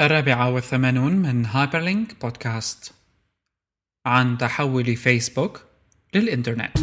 [0.00, 2.94] الرابعة والثمانون من Hyperlink Podcast.
[4.06, 5.60] عن تحول فيسبوك
[6.14, 6.78] للإنترنت.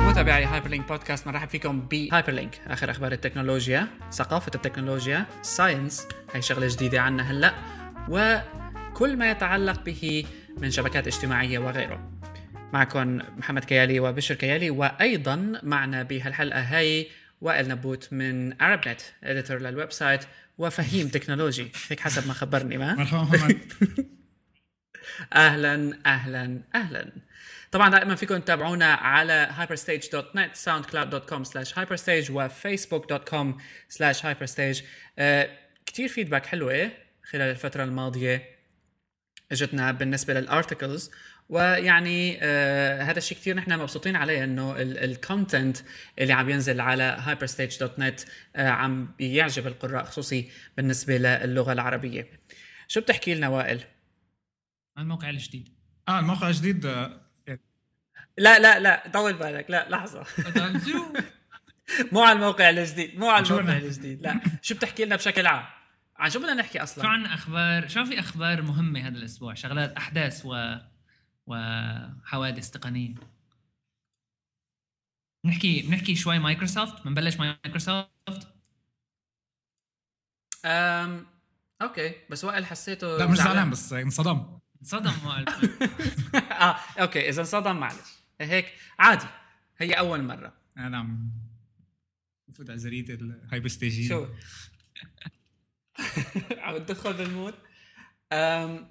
[0.00, 2.60] متابعي Hyperlink Podcast مرحب فيكم ب Hyperlink.
[2.66, 7.54] آخر أخبار التكنولوجيا ثقافة التكنولوجيا science هي شغلة جديدة عنا هلأ
[8.08, 10.24] وكل ما يتعلق به
[10.58, 12.11] من شبكات اجتماعية وغيره.
[12.72, 17.08] معكم محمد كيالي وبشر كيالي وأيضا معنا بهالحلقة هاي
[17.40, 20.20] وائل نبوت من ArabNet editor لل website
[20.58, 21.72] وفهيم تكنولوجي.
[21.88, 23.72] هيك حسب ما خبرني ما؟ مرحبا محمد.
[25.34, 27.12] أهلا أهلا أهلا.
[27.72, 33.60] طبعا دائما فيكم تتابعونا على hyperstage.net soundcloud.com slash hyperstage و facebook.com
[33.90, 34.84] slash hyperstage.
[35.18, 35.50] آه
[35.86, 36.90] كتير feedback حلوة
[37.30, 38.42] خلال الفترة الماضية
[39.52, 41.10] إجتنا بالنسبة لل articles
[41.52, 45.78] ويعني آه هذا الشيء كثير نحن مبسوطين عليه إنه ال content
[46.18, 52.30] اللي عم ينزل على hyperstage.net آه عم يعجب القراء خصوصي بالنسبة للغة العربية.
[52.88, 53.84] شو بتحكي لنا وائل؟
[54.96, 55.68] عن الموقع الجديد.
[56.08, 57.20] آه الموقع الجديد آه،
[58.38, 60.24] لا لا لا طول بالك لا لحظة.
[62.12, 64.40] مو على الموقع الجديد مو على الموقع الجديد لا.
[64.62, 65.64] شو بتحكي لنا بشكل عام؟
[66.16, 69.92] عن شو بدنا نحكي أصلا؟ شو عن أخبار؟ شو في أخبار مهمة هذا الأسبوع؟ شغلات
[69.92, 70.76] أحداث و
[71.46, 73.14] وحوادث تقنية.
[75.44, 77.04] نحكي بنحكي شوي مايكروسوفت.
[77.04, 78.08] بنبلش مايكروسوفت.
[80.64, 81.26] أم...
[81.82, 82.14] okay.
[82.30, 83.70] بس وائل حسيته لا مش زعلان.
[83.70, 84.58] بس انصدم.
[84.80, 85.44] انصدم وائل
[86.52, 87.28] آه okay.
[87.28, 88.12] إذا انصدم معلش.
[88.40, 88.72] هيك.
[88.98, 89.26] عادي.
[89.78, 90.52] هي أول مرة.
[90.76, 91.30] أنا عم
[92.48, 94.26] بفوت على زرية الهايبرستيج إن شو؟
[96.64, 97.54] عم تدخل بالمود.
[98.32, 98.88] أم...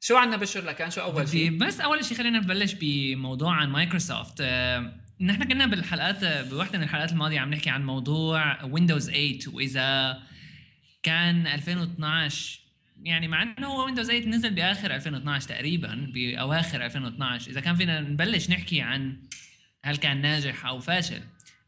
[0.00, 4.34] شو عندنا بشر لك؟ شو أول شيء بس أول شيء خلينا نبلش بموضوع عن مايكروسوفت
[4.40, 10.22] آه، نحن كنا بالحلقات بوحدة من الحلقات الماضية عم نحكي عن موضوع ويندوز 8 وإذا
[11.02, 12.60] كان 2012
[13.02, 18.00] يعني مع إنه هو ويندوز 8 نزل بآخر 2012 تقريبا بأواخر 2012 إذا كان فينا
[18.00, 19.16] نبلش نحكي عن
[19.82, 21.20] هل كان ناجح أو فاشل.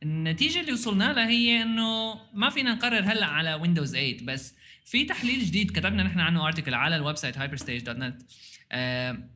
[0.03, 4.55] النتيجة اللي وصلنا لها هي إنه ما فينا نقرر هلأ على ويندوز 8 بس
[4.85, 8.25] في تحليل جديد كتبنا نحن عنه article على ال website hyperstage.net
[8.73, 9.29] آه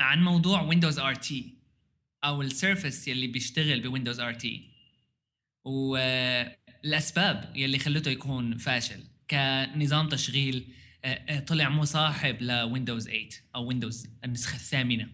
[0.00, 1.54] عن موضوع ويندوز RT
[2.24, 4.70] أو ال Surface يلي بيشتغل بويندوز RT
[5.64, 10.74] والاسباب يلي خلته يكون فاشل كنظام تشغيل
[11.04, 15.08] آه، آه، طلع مصاحب لويندوز 8 أو ويندوز النسخة الثامنة.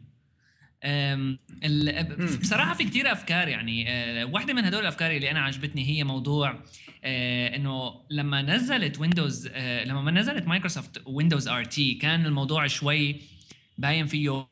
[2.40, 6.62] بصراحة في كتير أفكار يعني آه، واحدة من هدول الأفكار اللي أنا عجبتني هي موضوع
[7.04, 13.16] آه، إنه لما نزلت ويندوز آه، لما نزلت مايكروسوفت ويندوز RT كان الموضوع شوي
[13.78, 14.46] باين فيه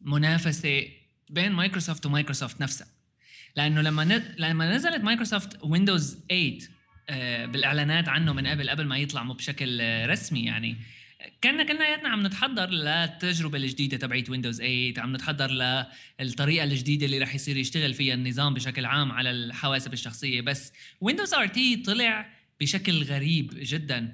[0.00, 0.82] منافسة
[1.30, 2.86] بين مايكروسوفت ومايكروسوفت نفسها.
[3.56, 6.58] لأنه لما لما نزلت مايكروسوفت ويندوز 8
[7.46, 10.76] بالإعلانات عنه من قبل قبل ما يطلع مو بشكل رسمي يعني
[11.44, 15.50] كنا كلياتنا عم نتحضر للتجربة الجديدة تبعت ويندوز 8 عم نتحضر
[16.20, 20.40] للطريقة الجديدة اللي رح يصير يشتغل فيها النظام بشكل عام على الحواسب الشخصية.
[20.40, 22.30] بس ويندوز RT طلع
[22.60, 24.12] بشكل غريب جدا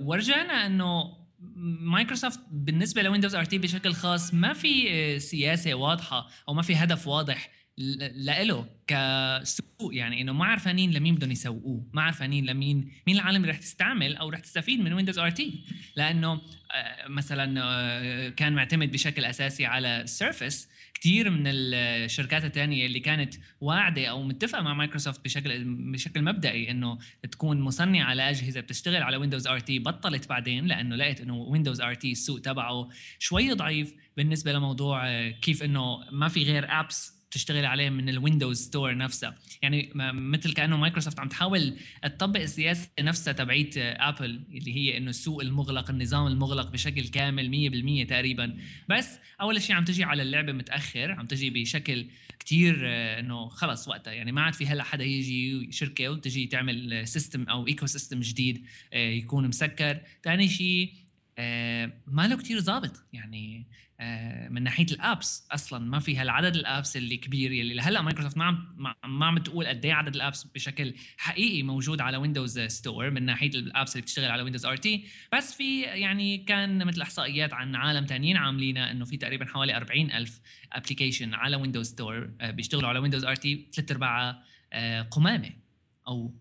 [0.00, 1.16] ورجعنا إنه
[1.80, 7.50] مايكروسوفت بالنسبة لويندوز RT بشكل خاص ما في سياسة واضحة أو ما في هدف واضح
[7.78, 11.86] لإله كسوق يعني إنه ما عرفانين لمين بدهم يسوقوه.
[11.92, 15.64] ما عرفانين لمين مين العالم اللي رح تستعمل أو رح تستفيد من ويندوز RT
[15.96, 16.32] لأنه
[16.72, 23.00] آه، مثلا آه، كان معتمد بشكل أساسي على ال Surface كثير من الشركات الثانية اللي
[23.00, 26.98] كانت واعدة أو متفقة مع مايكروسوفت بشكل بشكل مبدئي إنه
[27.32, 32.40] تكون مصنعة لأجهزة بتشتغل على ويندوز RT بطلت بعدين لأنه لقيت إنه ويندوز RT السوق
[32.40, 32.88] تبعه
[33.18, 38.60] شوي ضعيف بالنسبة لموضوع آه، كيف إنه ما في غير apps تشتغل عليه من الويندوز
[38.60, 39.34] store نفسها.
[39.62, 45.40] يعني مثل كأنه مايكروسوفت عم تحاول تطبق السياسة نفسها تبعيت ابل اللي هي إنه السوق
[45.42, 48.56] المغلق النظام المغلق بشكل كامل 100% تقريبا.
[48.88, 52.06] بس أول شيء عم تجي على اللعبة متأخر عم تجي بشكل
[52.38, 54.12] كتير آه، إنه خلص وقتها.
[54.12, 59.10] يعني ما عاد في هلأ حدا يجي شركه وتجي تعمل system أو ecosystem جديد آه،
[59.10, 60.00] يكون مسكر.
[60.24, 61.05] ثاني شيء
[62.06, 63.66] ما له كثير ظابط يعني
[64.00, 68.02] آه، من ناحية ال apps أصلا ما في هالعدد ال apps اللي كبير يلي لهلأ
[68.02, 72.16] مايكروسوفت ما عم ما عم تقول قد إيه عدد ال apps بشكل حقيقي موجود على
[72.16, 76.86] ويندوز store من ناحية ال apps اللي بتشتغل على ويندوز RT بس في يعني كان
[76.86, 80.40] مثل إحصائيات عن عالم ثانيين عاملينها إنه في تقريبا حوالي 40 ألف
[80.72, 84.42] application على ويندوز store آه، بيشتغلوا على ويندوز RT ثلاث ارباعها
[84.72, 85.50] آه، قمامة
[86.08, 86.34] أو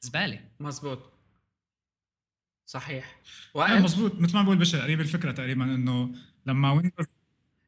[0.00, 0.40] زبالة.
[0.60, 1.11] مزبوط.
[2.74, 3.82] صحيح.
[3.82, 6.12] مزبوط مثل ما بقول بشر قريب الفكرة تقريبا إنه
[6.46, 7.06] لما ويندوز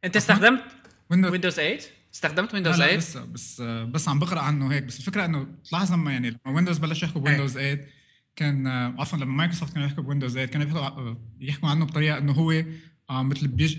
[0.04, 0.62] أنت استخدمت
[1.10, 1.78] ويندوز 8
[2.14, 4.84] استخدمت ويندوز لا لا 8 لسه بس بس عم بقرأ عنه هيك.
[4.84, 7.86] بس الفكرة إنه تلاحظ لما يعني لما ويندوز بلش يحكوا بويندوز 8
[8.36, 12.18] كان آه، عفوا لما مايكروسوفت كانوا يحكوا بويندوز 8 كانوا يحكوا آه، يحكوا عنه بطريقة
[12.18, 12.64] إنه هو
[13.10, 13.78] آه، مثل بيج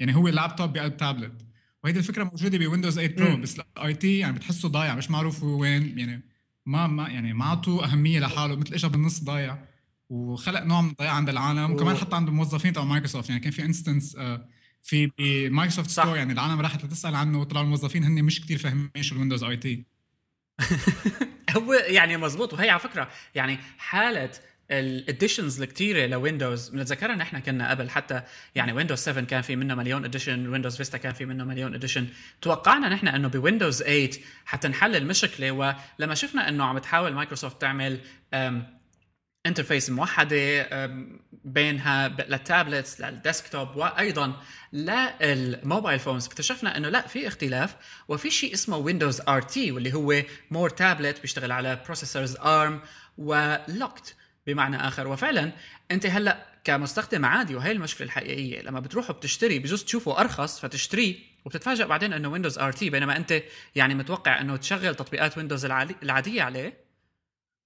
[0.00, 1.32] يعني هو لابتوب بقلب تابلت
[1.84, 3.36] وهيدي الفكرة موجودة بويندوز 8 Pro.
[3.36, 6.22] بس ال RT يعني بتحسه ضايع مش معروف هو وين يعني
[6.66, 9.73] ما ما يعني ما اعطوه أهمية لحاله مثل اجى بالنص ضايع.
[10.08, 13.28] وخلق نوع من الضياع عند العالم و- وكمان حتى عند الموظفين تبع مايكروسوفت.
[13.28, 14.16] يعني كان في instance
[14.82, 16.02] في بمايكروسوفت صح.
[16.04, 19.84] store يعني العالم راحت لتسأل عنه وطلع الموظفين هن مش كتير فاهمين شو الويندوز RT.
[21.56, 24.30] هو يعني مزبوط وهي على فكرة يعني حالة
[24.70, 28.22] ال editions الكتيرة لويندوز بنتذكرها نحن كنا قبل حتى
[28.54, 32.06] يعني ويندوز 7 كان في منه مليون edition ويندوز فيستا كان في منه مليون edition
[32.42, 34.10] توقعنا نحن إنه بويندوز 8
[34.44, 35.50] حتنحل المشكلة.
[35.52, 38.00] ولما شفنا إنه عم تحاول مايكروسوفت تعمل
[39.46, 40.70] interface موحدة
[41.44, 44.32] بينها لل tablets لل desktop وأيضا
[44.72, 46.26] لل mobile phones.
[46.26, 47.76] اكتشفنا إنه لا في اختلاف
[48.08, 52.80] وفي شيء اسمه ويندوز RT واللي هو more tablet بيشتغل على processors ARM
[53.18, 54.14] و locked
[54.46, 55.08] بمعنى آخر.
[55.08, 55.52] وفعلا
[55.90, 61.84] أنت هلأ كمستخدم عادي وهي المشكلة الحقيقية لما بتروحوا بتشتري بجوز تشوفه أرخص فتشتريه وبتتفاجئ
[61.84, 63.42] بعدين إنه ويندوز RT بينما أنت
[63.74, 66.83] يعني متوقع إنه تشغل تطبيقات ويندوز العادي- العادية عليه.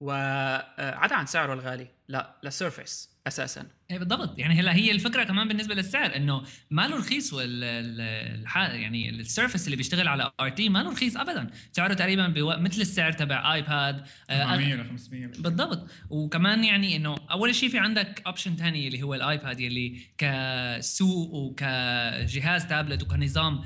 [0.01, 1.89] وعدا عن سعره الغالي.
[2.09, 3.67] لا ل Surface أساسا.
[3.91, 4.39] إيه بالضبط.
[4.39, 9.65] يعني هلا هي الفكرة كمان بالنسبة للسعر إنه ما له رخيص الح- يعني ال Surface
[9.67, 11.51] اللي بيشتغل على RT ما له رخيص ابدا.
[11.73, 12.57] سعره تقريبا بو...
[12.57, 15.91] مثل السعر تبع ايباد آه، 400 ل 500 بالضبط.
[16.11, 22.67] وكمان يعني إنه أول شيء في عندك option ثاني اللي هو الايباد يلي كسوق وكجهاز
[22.67, 23.61] تابلت وكنظام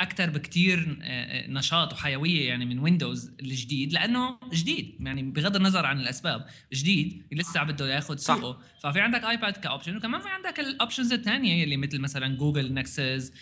[0.00, 4.96] أكثر بكتير آه، نشاط وحيوية يعني من ويندوز الجديد لأنه جديد.
[5.00, 7.22] يعني بغض النظر عن الأسباب جديد.
[7.32, 8.16] لسه بده ياخذ.
[8.16, 8.58] سوقه.
[8.82, 12.74] ففي عندك ايباد ك option وكمان في عندك ال options الثانية اللي مثل مثلا جوجل
[12.74, 13.32] نكسس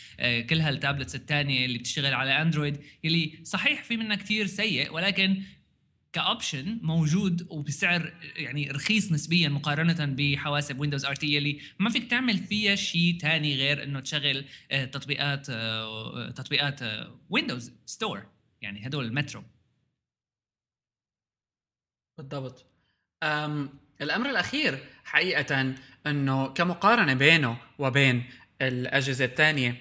[0.50, 5.42] كل هال tablets الثانية اللي بتشتغل على Android يلي صحيح في منها كتير سيء ولكن
[6.12, 12.38] ك option موجود وبسعر يعني رخيص نسبيا مقارنة بحواسب Windows RT اللي ما فيك تعمل
[12.38, 16.80] فيها شيء تاني غير إنه تشغل آه، تطبيقات آه، تطبيقات
[17.30, 18.26] Windows Store
[18.62, 19.44] يعني هدول المترو
[22.18, 22.66] بالضبط.
[24.02, 24.78] الأمر الأخير
[25.10, 25.74] حقيقة
[26.06, 28.24] إنه كمقارنة بينه وبين
[28.62, 29.76] الأجهزة الثانية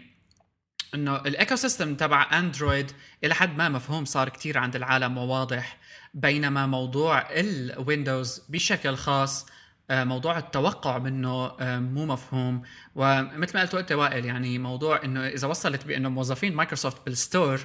[0.96, 2.92] إنه ال ecosystem تبع Android
[3.24, 5.78] إلى حد ما مفهوم صار كتير عند العالم وواضح.
[6.14, 9.46] بينما موضوع ال Windows بشكل خاص
[9.90, 12.62] آه، موضوع التوقع منه آه، مو مفهوم.
[12.96, 17.60] ومثل ما قلت انت وائل يعني موضوع إنه إذا وصلت بإنه موظفين Microsoft بال store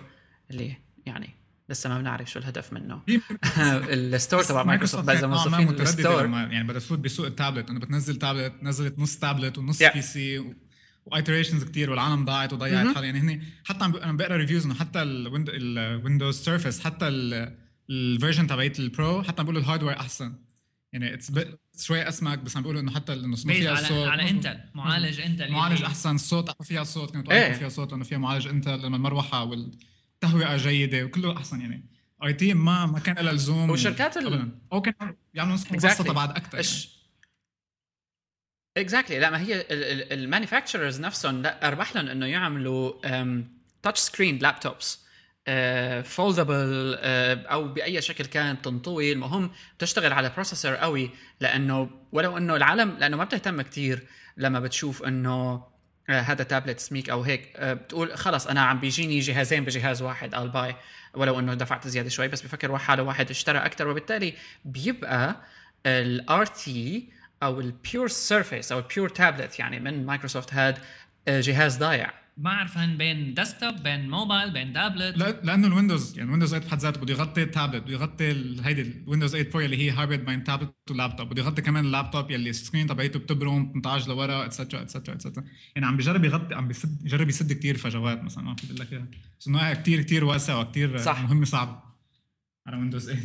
[0.51, 0.77] اللي
[1.07, 3.01] يعني لسه ما بنعرف شو الهدف منه.
[3.95, 7.71] ال store تبع مايكروسوفت اذا موظفين بال store لما يعني بدها تفوت بسوق التابلت.
[7.71, 9.93] انه بتنزل تابلت نزلت نص تابلت ونص Yeah.
[9.95, 10.55] PC و
[11.07, 12.95] iterations كثير والعالم ضاعت وضيعت مهم.
[12.95, 17.09] حالها يعني هن حتى عم أنا بقرأ reviews إنه حتى ال Windows Surface حتى
[17.91, 20.35] ال version تبعت ال Pro حتى عم بيقولوا ال hardware أحسن.
[20.93, 21.33] يعني it's
[21.79, 24.09] شوي أسمك بس عم بيقولوا إنه حتى إنه فيها على صوت.
[24.09, 27.43] على Intel معالج Intel معالج يلي- أحسن الصوت فيها صوت كانت إيه.
[27.43, 29.45] وايد فيها صوت لأنه فيها معالج Intel لما المروحة
[30.25, 31.85] والتهوئه جيدة وكله أحسن يعني
[32.25, 34.49] RT ما ما كان لها لزوم وشركات ال-.
[34.73, 36.11] أو كان يعملوا نسخه Exactly.
[36.11, 36.69] بعد أكثر يعني.
[38.77, 39.67] exactly لا ما هي
[40.15, 42.93] ال manufacturers نفسهم لا اربح لهم إنه يعملوا
[43.83, 45.05] touch screen laptops
[46.05, 46.95] foldable
[47.45, 53.17] أو بأي شكل كان تنطوي المهم تشتغل على processor قوي لأنه ولو إنه العالم لأنه
[53.17, 55.65] ما بتهتم كتير لما بتشوف إنه
[56.11, 57.53] هذا تابلت سميك أو هيك.
[57.57, 60.77] آه، بتقول خلص أنا عم بيجيني جهازين بجهاز واحد I'll buy
[61.15, 64.35] ولو إنه دفعت زيادة شوي بس بفكر حاله واحد اشترى أكثر وبالتالي
[64.65, 65.37] بيبقى
[65.87, 67.09] ال RT
[67.43, 70.79] أو ال pure Surface أو ال pure tablet يعني من مايكروسوفت هاد
[71.29, 72.24] آه، جهاز ضايع.
[72.37, 76.67] ما عرفن بين desktop بين موبايل بين تابلت لا لأنه ال Windows يعني ويندوز 8
[76.69, 79.91] بحد ذاته بده يغطي التابلت بده يغطي ال- هيدي ال Windows 8 Pro اللي هي
[79.91, 84.09] hybrid بين tablet و laptop بده يغطي كمان اللابتوب يلي ال screen تبعيته بتبرم 18
[84.09, 85.45] لورا etcetera etcetera etcetera
[85.77, 88.93] يعني عم بجرب يغطي عم بيسد يجرب يسد كثير فجوات مثلا ما في أقول لك
[88.93, 89.07] إياها.
[89.41, 91.21] بس إنه كثير كثير واسع وكثير صح.
[91.23, 91.79] مهمه صعبه
[92.67, 93.23] على Windows 8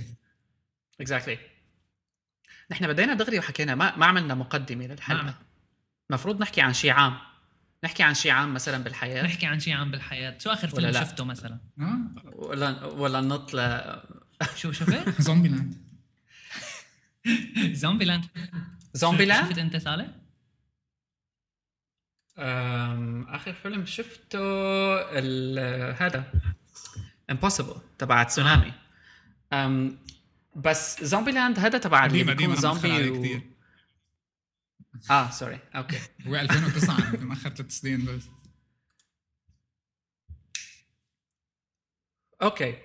[1.02, 1.38] exactly
[2.72, 5.24] نحن بدينا دغري وحكينا ما ما عملنا مقدمة للحلقة.
[5.24, 5.34] نعم.
[6.10, 7.14] المفروض نحكي عن شيء عام.
[7.84, 10.38] نحكي عن شيء عام مثلا بالحياة؟ نحكي عن شيء عام بالحياة.
[10.38, 11.60] شو آخر فيلم لا؟ شفته مثلا؟
[12.36, 13.82] ولا ولا ننط ل
[14.56, 15.76] شو شفت Zombieland
[17.76, 18.26] Zombieland
[18.94, 20.08] Zombie شفت land انت صالح
[23.36, 24.40] آخر فيلم شفته
[25.20, 26.24] ال- هذا.
[27.30, 28.74] Impossible تبع تسونامي
[30.56, 33.42] بس Zombieland هذا تبع اللي بيكون زومبي
[35.12, 38.24] آه sorry okay هو 2009 يعني مأخر ثلاث سنين بس.
[42.42, 42.76] okay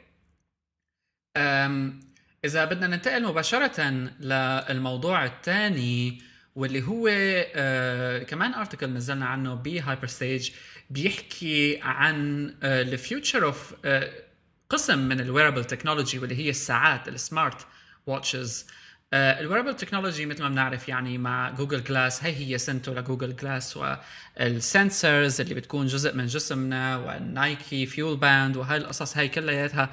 [1.37, 2.00] أم
[2.44, 3.80] إذا بدنا ننتقل مباشرة
[4.20, 6.23] للموضوع الثاني
[6.54, 10.50] واللي هو آه كمان article نزلنا عنه ب Hyper Stage
[10.90, 13.75] بيحكي عن ال future of
[14.68, 17.66] قسم من ال wearable technology واللي هي الساعات ال smart
[18.06, 18.66] watches
[19.14, 23.37] ال wearable technology مثل ما بنعرف يعني مع Google Glass هي هي سنته ل Google
[23.37, 29.90] Glass وال sensors اللي بتكون جزء من جسمنا وال Nike FuelBand وهاي القصص هاي كلياتها.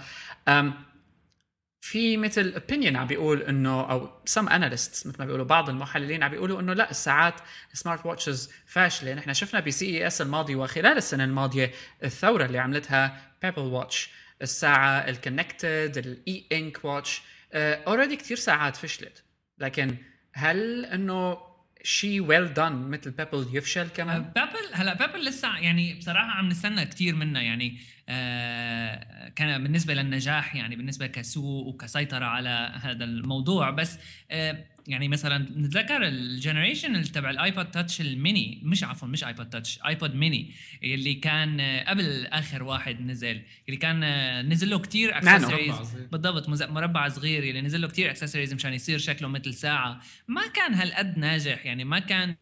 [1.84, 6.32] في مثل opinion عم بيقول إنه أو some analysts مثل ما بيقولوا بعض المحللين عم
[6.32, 7.34] بيقولوا إنه لا الساعات
[7.74, 9.14] smart watches فاشلة.
[9.14, 11.72] نحن شفنا ب CES الماضي وخلال السنة الماضية
[12.04, 14.10] الثورة اللي عملتها Pebble watch
[14.42, 17.22] الساعة ال connected ال E Ink watch
[17.54, 19.24] already كثير ساعات فشلت.
[19.58, 19.96] لكن
[20.34, 21.38] هل إنه
[21.84, 26.86] شيء well done مثل Pebble يفشل كمان؟ Pebble هلا Pebble لسه يعني بصراحة عم نستنى
[26.86, 27.42] كثير منها.
[27.42, 27.78] يعني
[28.10, 33.70] آه كان بالنسبة للنجاح يعني بالنسبة كسوق وكسيطرة على هذا الموضوع.
[33.70, 34.00] بس
[34.32, 39.08] آه يعني مثلا نتذكر ال generation اللي تبع ال iPod touch ال mini مش عفوا
[39.08, 44.00] مش iPod touch iPod mini اللي كان قبل آخر واحد نزل اللي كان
[44.50, 49.28] نزل له كثير اكسسوارز بالضبط مربع صغير اللي نزل له كثير اكسسوارز مشان يصير شكله
[49.28, 50.00] مثل ساعة.
[50.28, 52.36] ما كان هالقد ناجح يعني ما كان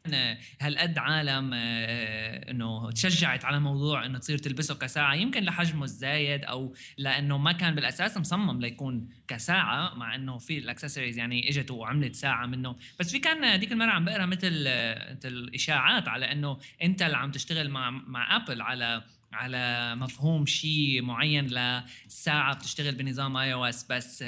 [0.62, 5.15] هالقد عالم إنه تشجعت على موضوع إنه تصير تلبسه كساعة.
[5.15, 11.17] يمكن لحجمه الزايد أو لأنه ما كان بالأساس مصمم ليكون كساعة مع إنه في الأكسسوارز
[11.17, 12.75] يعني إجت وعملت ساعة منه.
[13.00, 14.50] بس في كان ديك المرة عم بقرأ مثل
[15.12, 21.01] مثل إشاعات على إنه Intel اللي عم تشتغل مع مع Apple على على مفهوم شيء
[21.01, 24.24] معين لساعة بتشتغل بنظام iOS بس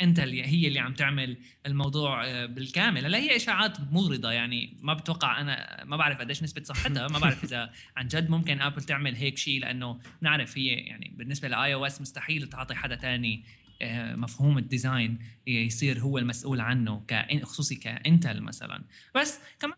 [0.00, 3.04] Intel اللي هي اللي عم تعمل الموضوع بالكامل.
[3.04, 7.44] هلا هي إشاعات مغرضة يعني ما بتوقع أنا ما بعرف قديش نسبة صحتها ما بعرف
[7.44, 12.00] إذا عن جد ممكن Apple تعمل هيك شيء لأنه نعرف هي يعني بالنسبة ل iOS
[12.00, 13.44] مستحيل تعطي حدا تاني
[14.16, 17.02] مفهوم ال design يصير هو المسؤول عنه
[17.42, 18.84] خصوصي ك Intel مثلا.
[19.14, 19.76] بس كمان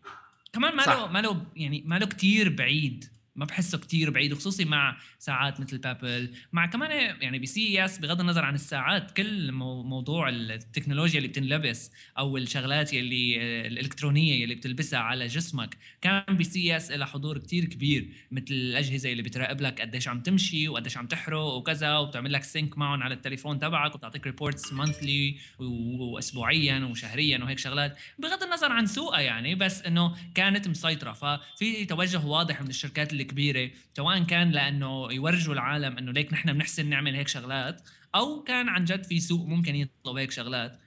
[0.53, 3.05] كمان ما له ما له يعني ما له كثير بعيد.
[3.35, 6.33] ما بحسه كتير بعيد وخصوصي مع ساعات مثل Pebble.
[6.53, 12.37] مع كمان يعني بالـ CES بغض النظر عن الساعات كل موضوع التكنولوجيا اللي بتنلبس أو
[12.37, 13.37] الشغلات اللي
[13.67, 19.23] الإلكترونية اللي بتلبسها على جسمك كان بالـ CES لها حضور كتير كبير مثل الأجهزة اللي
[19.23, 23.59] بتراقب لك قديش عم تمشي وقديش عم تحرق وكذا وبتعمل لك sync معهم على التليفون
[23.59, 27.97] تبعك وبتعطيك reports monthly واسبوعيا وشهريا وهيك شغلات.
[28.19, 31.11] بغض النظر عن سوقها يعني بس إنه كانت مسيطرة.
[31.13, 36.53] ففي توجه واضح من الشركات اللي كبيرة سواء كان لأنه يورجوا العالم إنه ليك نحن
[36.53, 37.81] بنحسن نعمل هيك شغلات
[38.15, 40.79] أو كان عن جد في سوق ممكن يطلب هيك شغلات.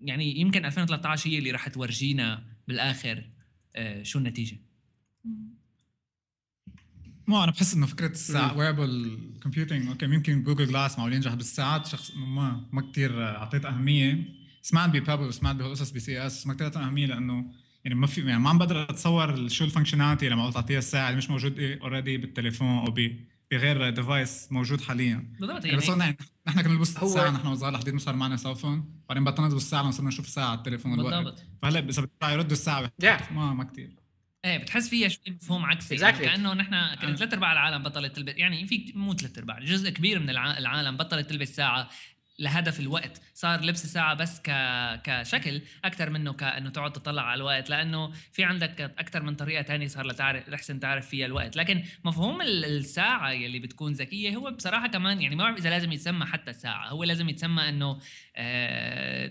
[0.00, 3.24] يعني يمكن 2013 هي اللي راح تورجينا بالآخر
[3.76, 4.56] آه شو النتيجة؟
[7.26, 11.86] ما أنا بحس إنه فكرة الساعة wearable computing okay يمكن Google Glass معقول ينجح بالساعات
[11.86, 14.24] شخص ما ما كثير أعطيت أهمية.
[14.62, 17.52] سمعت بـ Pebble وسمعت بهالقصص بـ CES ما كثير أهمية لأنه
[17.84, 21.18] يعني ما في يعني ما عم بقدر أتصور شو ال functionality لما تعطيها الساعة اللي
[21.18, 22.94] مش موجود already بالتليفون أو
[23.50, 25.32] بغير device موجود حاليا.
[25.40, 28.56] بالضبط يعني بس يعني نحن كنا نلبس الساعة نحن وصغار لحديد ما صار معنا cell
[28.56, 31.44] phone بعدين بطلنا نلبس الساعة صرنا نشوف الساعة على التليفون بالضبط.
[31.62, 33.32] فهلا إذا يردوا الساعة yeah.
[33.32, 34.02] ما ما كثير
[34.44, 36.02] إيه بتحس فيها شوي مفهوم عكسي exactly.
[36.02, 39.90] يعني كأنه نحن كان ثلاث أرباع العالم بطلت تلبس يعني في مو ثلاث أرباع جزء
[39.90, 41.88] كبير من العالم بطلت تلبس ساعة.
[42.38, 43.20] لهدف الوقت.
[43.34, 44.50] صار لبس الساعة بس ك...
[45.04, 49.86] كشكل أكثر منه كأنه تقعد تطلع على الوقت لأنه في عندك أكثر من طريقة تانية
[49.86, 51.56] صار لتعرف لحسن تعرف فيها الوقت.
[51.56, 56.26] لكن مفهوم الساعة يلي بتكون ذكية هو بصراحة كمان يعني ما بعرف إذا لازم يتسمى
[56.26, 57.98] حتى ساعة هو لازم يتسمى آه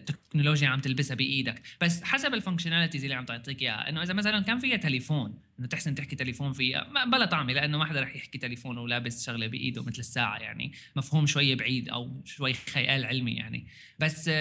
[0.05, 1.61] تكنولوجيا عم تلبسها بإيدك.
[1.81, 5.95] بس حسب الفانكشناليتيز اللي عم تعطيك إياها إنه إذا مثلا كان فيها تليفون إنه تحسن
[5.95, 9.99] تحكي تليفون فيها بلا طعمة لأنه ما حدا رح يحكي تليفون ولابس شغلة بإيده مثل
[9.99, 13.67] الساعة يعني مفهوم شوية بعيد أو شوي خيال علمي يعني.
[14.01, 14.31] بس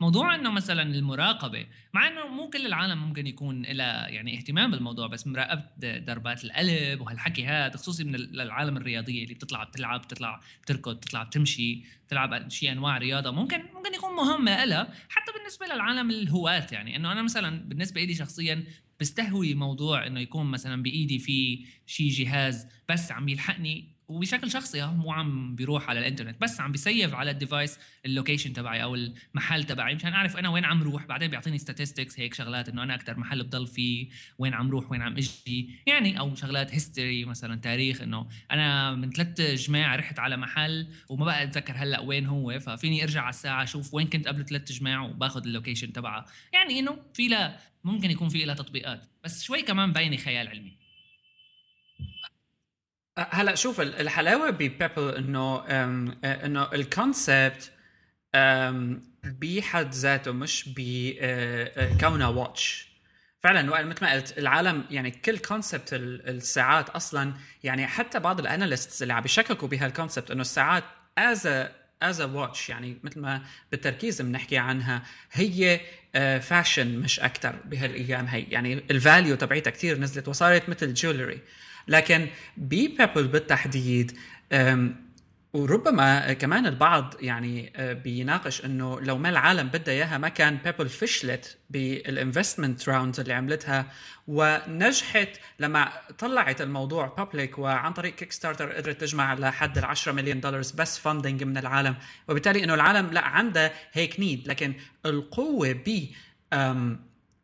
[0.00, 5.06] موضوع إنه مثلا المراقبة مع إنه مو كل العالم ممكن يكون لها يعني اهتمام بالموضوع
[5.06, 10.96] بس مراقبة ضربات القلب وهالحكي هذا خصوصي من العالم الرياضية اللي بتطلع بتلعب بتطلع بتركض
[10.96, 16.66] بتطلع بتمشي بتلعب شيء أنواع رياضة ممكن ممكن يكون مهمة لها حتى بالنسبة للعالم الهواة
[16.72, 16.96] يعني.
[16.96, 18.64] إنه أنا مثلا بالنسبة لي شخصيا
[19.00, 25.12] بستهوي موضوع إنه يكون مثلا بإيدي في شيء جهاز بس عم يلحقني وبشكل شخصي مو
[25.12, 28.94] عم بيروح على الإنترنت بس عم بي save على ال device ال location تبعي أو
[28.94, 31.06] المحل تبعي مشان أعرف أنا وين عم روح.
[31.06, 35.02] بعدين بيعطيني statistics هيك شغلات إنه أنا أكثر محل بضل فيه وين عم روح وين
[35.02, 35.70] عم إجي.
[35.86, 41.24] يعني أو شغلات history مثلا تاريخ إنه أنا من ثلاث جماع رحت على محل وما
[41.24, 45.02] بقى أتذكر هلأ وين هو ففيني أرجع على الساعة أشوف وين كنت قبل ثلاث جماع
[45.02, 46.24] وباخذ ال location تبعها.
[46.52, 50.87] يعني إنه في لها ممكن يكون في لها تطبيقات بس شوي كمان باينه خيال علمي.
[53.18, 55.64] هلا شوف الحلاوة بـ Pebble إنه
[56.24, 57.70] إنه ال concept
[59.24, 62.88] بحد ذاته مش بكونه watch
[63.40, 67.34] فعلا مثل ما قلت العالم يعني كل concept الساعات أصلا
[67.64, 70.84] يعني حتى بعض ال analysts اللي عم بيشككوا بهال concept إنه الساعات
[71.18, 71.68] as
[72.02, 75.80] as watch يعني مثل ما بالتركيز بنحكي عنها هي
[76.40, 78.42] fashion مش أكثر بهالأيام هي.
[78.42, 81.40] يعني ال value تبعيتها كثير نزلت وصارت مثل jewelry
[81.88, 84.18] لكن بـ Pebble بالتحديد
[85.52, 87.72] وربما كمان البعض يعني
[88.04, 93.32] بيناقش إنه لو ما العالم بدها إياها ما كان Pebble فشلت بال investment round اللي
[93.32, 93.92] عملتها
[94.26, 95.28] ونجحت
[95.60, 100.98] لما طلعت الموضوع public وعن طريق Kickstarter قدرت تجمع لحد ال 10 مليون دولار بس
[100.98, 101.94] funding من العالم.
[102.28, 104.74] وبالتالي إنه العالم لا عندها هيك need لكن
[105.06, 106.04] القوة ب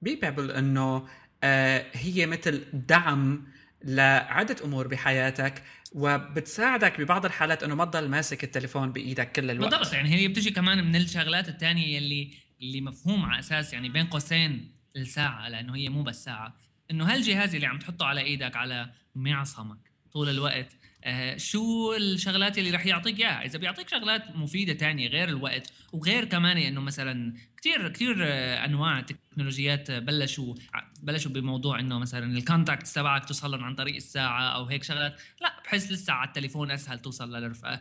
[0.02, 1.06] ببيبل إنه
[1.44, 3.44] آه، هي مثل دعم
[3.84, 5.62] لعدة أمور بحياتك
[5.92, 9.74] وبتساعدك ببعض الحالات إنه ما تضل ماسك التليفون بإيدك كل الوقت.
[9.74, 12.30] بالضبط يعني هي بتجي كمان من الشغلات الثانية اللي
[12.62, 16.56] اللي مفهوم على أساس يعني بين قوسين الساعة لأنه هي مو بس ساعة.
[16.90, 19.78] إنه هالجهاز اللي عم تحطه على إيدك على معصمك
[20.12, 25.28] طول الوقت آه شو الشغلات اللي رح يعطيك إياها؟ إذا بيعطيك شغلات مفيدة تانية غير
[25.28, 30.54] الوقت وغير كمان إنه مثلا كثير كثير آه، أنواع تكنولوجيات بلشوا
[31.02, 35.20] بلشوا بموضوع إنه مثلا ال contact تبعك توصل عن طريق الساعة أو هيك شغلات.
[35.40, 37.80] لا بحس لسه على التليفون أسهل توصل للرفقه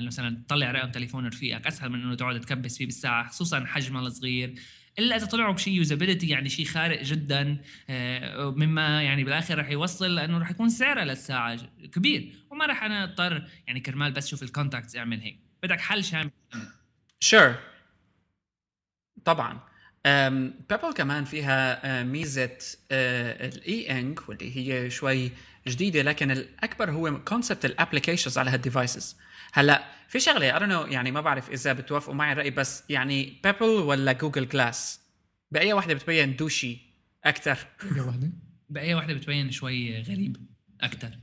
[0.00, 4.54] مثلا تطلع رقم تليفون رفيقك أسهل من إنه تقعد تكبس فيه بالساعة خصوصا حجمها الصغير.
[5.00, 7.58] إلا إذا طلعوا بشيء usability يعني شيء خارق جدا
[7.90, 11.58] آه، مما يعني بالآخر رح يوصل لأنه رح يكون سعرها للساعة
[11.92, 12.32] كبير.
[12.50, 15.38] وما رح أنا أضطر يعني كرمال بس شوف ال contacts أعمل هيك.
[15.62, 16.30] بدك حل شامل.
[17.20, 17.56] sure sure.
[19.24, 19.60] طبعا.
[20.70, 22.58] Pebble كمان فيها آه، ميزة
[22.92, 25.30] ال E Ink واللي هي شوي
[25.68, 29.16] جديدة لكن الأكبر هو concept ال applications على هال devices
[29.52, 34.12] هلأ في شغلة اي يعني ما بعرف إذا بتوافقوا معي الرأي بس يعني Pebble ولا
[34.12, 35.00] Google Glass
[35.50, 36.78] بأي واحدة بتبين douchey
[37.24, 37.58] أكثر
[37.90, 38.32] بأي واحدة؟
[38.68, 40.36] بأي واحدة بتبين شوي غريب
[40.80, 41.18] أكثر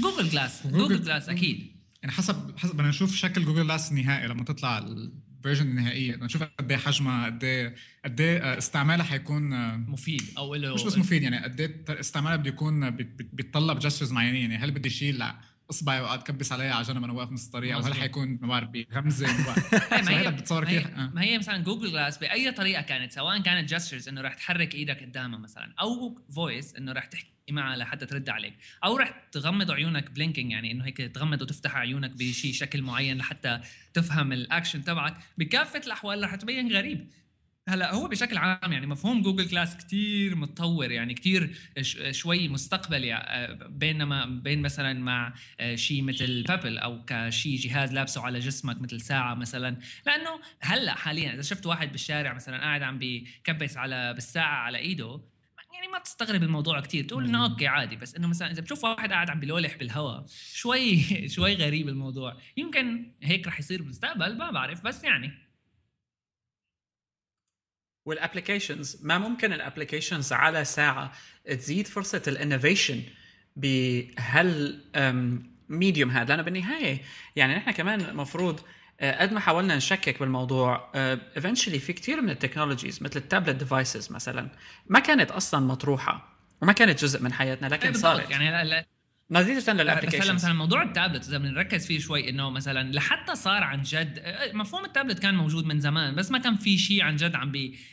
[0.00, 1.76] Google Glass Google Glass أكيد.
[2.02, 6.16] يعني حسب حسب بدنا نشوف شكل Google Glass النهائي لما تطلع ال version النهائية.
[6.16, 10.82] نشوف قد إيه حجمها قد إيه قد إيه استعمالها حيكون آه، مفيد أو له مش
[10.84, 12.90] بس مفيد يعني قد إيه استعمالها بده يكون
[13.32, 14.50] بيتطلب gestures معينين.
[14.50, 15.18] يعني هل بدي اشيل
[15.70, 18.68] اصبعي واقعد كبس عليها على جنب أنا واقف نص الطريق أو هل حيكون ما بعرف
[18.68, 19.26] بغمزه
[19.90, 20.86] ما هي بتصور كيف.
[20.86, 21.10] آه.
[21.14, 25.02] ما هي مثلا Google Glass بأي طريقة كانت سواء كانت gestures إنه رح تحرك إيدك
[25.02, 30.10] قدامها مثلا أو voice إنه رح تحكي معها لحتى ترد عليك أو رح تغمض عيونك
[30.10, 33.60] blinking يعني إنه هيك تغمض وتفتح عيونك بشيء شكل معين لحتى
[33.94, 37.10] تفهم الاكشن تبعك بكافة الأحوال رح تبين غريب.
[37.68, 41.56] هلا هو بشكل عام يعني مفهوم Google Glass كتير متطور يعني كتير
[42.10, 43.26] شوي مستقبلي
[43.68, 49.00] بينما بين مثلا مع آه، شيء مثل Pebble أو كشيء جهاز لابسه على جسمك مثل
[49.00, 49.76] ساعة مثلا.
[50.06, 55.20] لأنه هلأ حاليا إذا شفت واحد بالشارع مثلا قاعد عم بكبس على بالساعة على إيده
[55.74, 57.04] يعني ما تستغرب الموضوع كتير.
[57.04, 61.02] تقول إنه okay عادي بس إنه مثلا إذا بتشوف واحد قاعد عم بلولح بالهواء شوي
[61.34, 62.36] شوي غريب الموضوع.
[62.56, 65.45] يمكن هيك رح يصير بالمستقبل ما بعرف بس يعني.
[68.06, 71.12] وال applications ما ممكن ال applications على ساعة
[71.46, 73.02] تزيد فرصة ال innovation
[73.56, 74.80] بهال
[75.68, 77.00] medium هذا؟ لأنه بالنهاية
[77.36, 78.60] يعني نحن كمان المفروض
[79.00, 83.22] آه، قد ما حاولنا نشكك بالموضوع eventually آه، في كثير من ال technologies مثل ال
[83.22, 84.48] tablet devices مثلا
[84.86, 88.30] ما كانت أصلا مطروحة وما كانت جزء من حياتنا لكن صارت.
[88.30, 88.86] يعني
[89.32, 93.82] نتيجه لل application مثلا موضوع التابلت إذا بنركز فيه شوي إنه مثلا لحتى صار عن
[93.82, 94.22] جد
[94.54, 97.52] مفهوم التابلت كان موجود من زمان بس ما كان في شيء عن جد عم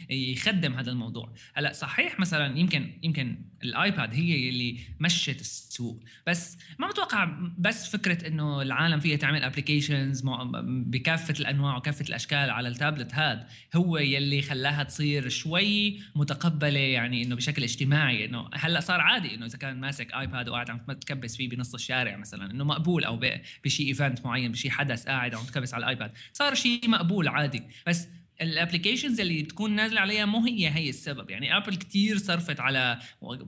[0.10, 1.34] بيخدم هذا الموضوع.
[1.54, 6.04] هلا صحيح مثلا يمكن يمكن الآيباد هي اللي مشت السوق.
[6.28, 10.24] بس ما بتوقع بس فكرة إنه العالم فيها تعمل applications
[10.66, 17.36] بكافة الأنواع وكافة الأشكال على التابلت هذا هو يلي خلاها تصير شوي متقبلة يعني إنه
[17.36, 18.26] بشكل اجتماعي.
[18.26, 22.18] إنه هلأ صار عادي إنه إذا كان ماسك آيباد وقاعد عم تكبس فيه بنص الشارع
[22.18, 23.20] مثلا إنه مقبول أو
[23.66, 26.12] بشيء event معين بشيء حدث قاعد عم تكبس على الآيباد.
[26.34, 27.64] صار شيء مقبول عادي.
[27.88, 28.08] بس
[28.44, 31.30] ال applications اللي بتكون نازلة عليها مو هي هي السبب.
[31.30, 33.00] يعني ابل كتير صرفت على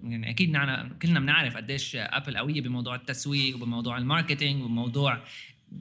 [0.03, 5.23] يعني أكيد نحنا كلنا بنعرف قديش ابل قوية بموضوع التسويق وبموضوع ال marketing وبموضوع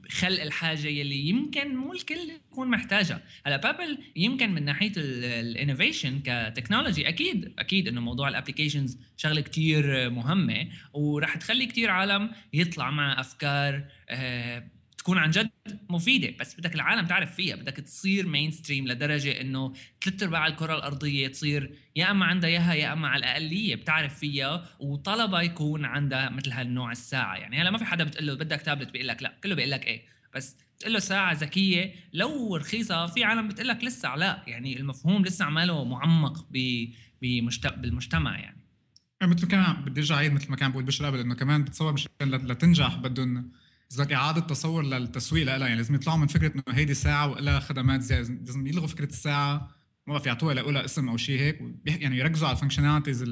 [0.09, 3.21] خلق الحاجة يلي يمكن مو الكل يكون محتاجها.
[3.45, 8.97] هلا Pebble يمكن من ناحية ال innovation ك technology أكيد أكيد إنه موضوع ال applications
[9.17, 14.74] شغلة كتير مهمة وراح تخلي كتير عالم يطلع مع أفكار آه
[15.05, 15.49] تكون عن جد
[15.89, 21.27] مفيدة بس بدك العالم تعرف فيها بدك تصير mainstream لدرجة إنه ثلاث أرباع الكرة الأرضية
[21.27, 26.51] تصير يا أما عندها إياها يا أما على الأقلية بتعرف فيها وطلبه يكون عندها مثل
[26.51, 27.35] هالنوع الساعة.
[27.35, 29.85] يعني هلا ما في حدا بتقول له بدك تابلت بيقول لك لا كله بيقول لك
[29.85, 34.79] إيه بس تقول له ساعة ذكية لو رخيصة في عالم بتقول لك لسه لا يعني
[34.79, 36.45] المفهوم لسه عماله معمق
[37.21, 38.61] بالمجتمع يعني.
[39.23, 42.09] مثل كمان بدي أرجع عيد مثل ما كان بقول بشر قبل إنه كمان بتصور مشان
[42.21, 43.51] لتنجح بدهم
[43.93, 48.01] إذا إعادة تصور للتسويق لها يعني لازم يطلعوا من فكرة إنه هيدي ساعة ولها خدمات
[48.01, 49.71] زيادة لازم يلغوا فكرة الساعة.
[50.07, 53.25] ما بعرف يعطوها لها اسم أو شيء هيك يعني يركزوا على الفانكشناليتيز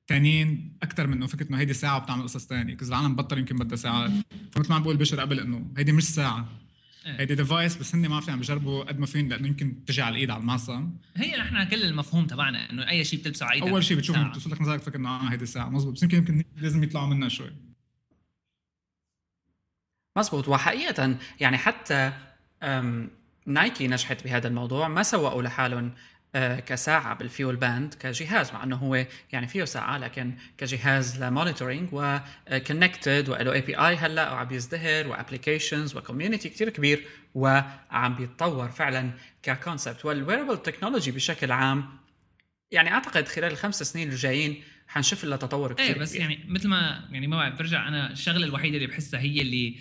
[0.00, 3.56] الثانيين أكثر من إنه فكرة إنه هيدي ساعة وبتعمل قصص ثانية اذا العالم بطل يمكن
[3.56, 4.10] بدها ساعات.
[4.52, 6.48] فمثل ما عم بقول بشر قبل إنه هيدي مش ساعة.
[7.06, 7.20] إيه.
[7.20, 10.12] هيدي device بس هن ما في عم بجربوا قد ما فين لأنه يمكن تجي على
[10.12, 10.90] الإيد على المعصم.
[11.16, 14.50] هي نحن كل المفهوم تبعنا إنه أي شيء بتلبسه على إيدك أول شيء بتشوف بتوصل
[14.50, 15.68] لك نظرك فكر إنه آه هيدي ساعة.
[15.68, 17.50] مزبوط بس يمكن يمكن لازم يطلعوا منها شوي.
[20.16, 22.12] مزبوط وحقيقة يعني حتى
[23.46, 24.88] نايكي نجحت بهذا الموضوع.
[24.88, 25.92] ما سوقوا لحالهم
[26.66, 32.06] كساعة بال FuelBand كجهاز مع إنه هو يعني فيه ساعة لكن كجهاز ل monitoring و
[32.06, 39.10] connected وله API هلأ وعم يزدهر و applications و community كثير كبير وعم بيتطور فعلا
[39.42, 41.84] ك concept وال wearable technology بشكل عام
[42.70, 46.20] يعني أعتقد خلال الخمس سنين الجايين حنشوف لها تطور كثير إيه بس كبير.
[46.20, 49.76] يعني مثل ما يعني ما بعرف برجع أنا الشغلة الوحيدة اللي بحسها هي اللي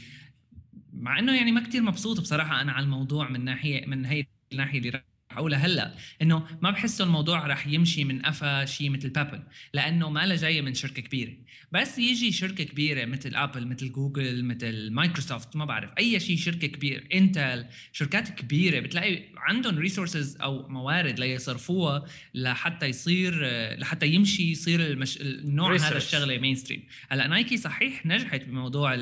[1.03, 4.79] مع إنه يعني ما كتير مبسوط بصراحة أنا على الموضوع من ناحيه من هي الناحيه
[4.79, 9.43] اللي حقولها هلأ إنه ما بحسه الموضوع رح يمشي من قفا شيء مثل Pebble
[9.73, 11.33] لأنه ما له جاية من شركة كبيرة.
[11.71, 16.67] بس يجي شركة كبيرة مثل ابل مثل جوجل مثل مايكروسوفت ما بعرف أي شيء شركة
[16.67, 23.47] كبيرة انتل شركات كبيرة بتلاقي عندهم resources أو موارد ليصرفوها لحتى يصير
[23.79, 25.21] لحتى يمشي يصير المش...
[25.21, 28.95] النوع هذا الشغلة mainstream هلأ نايكي صحيح نجحت بموضوع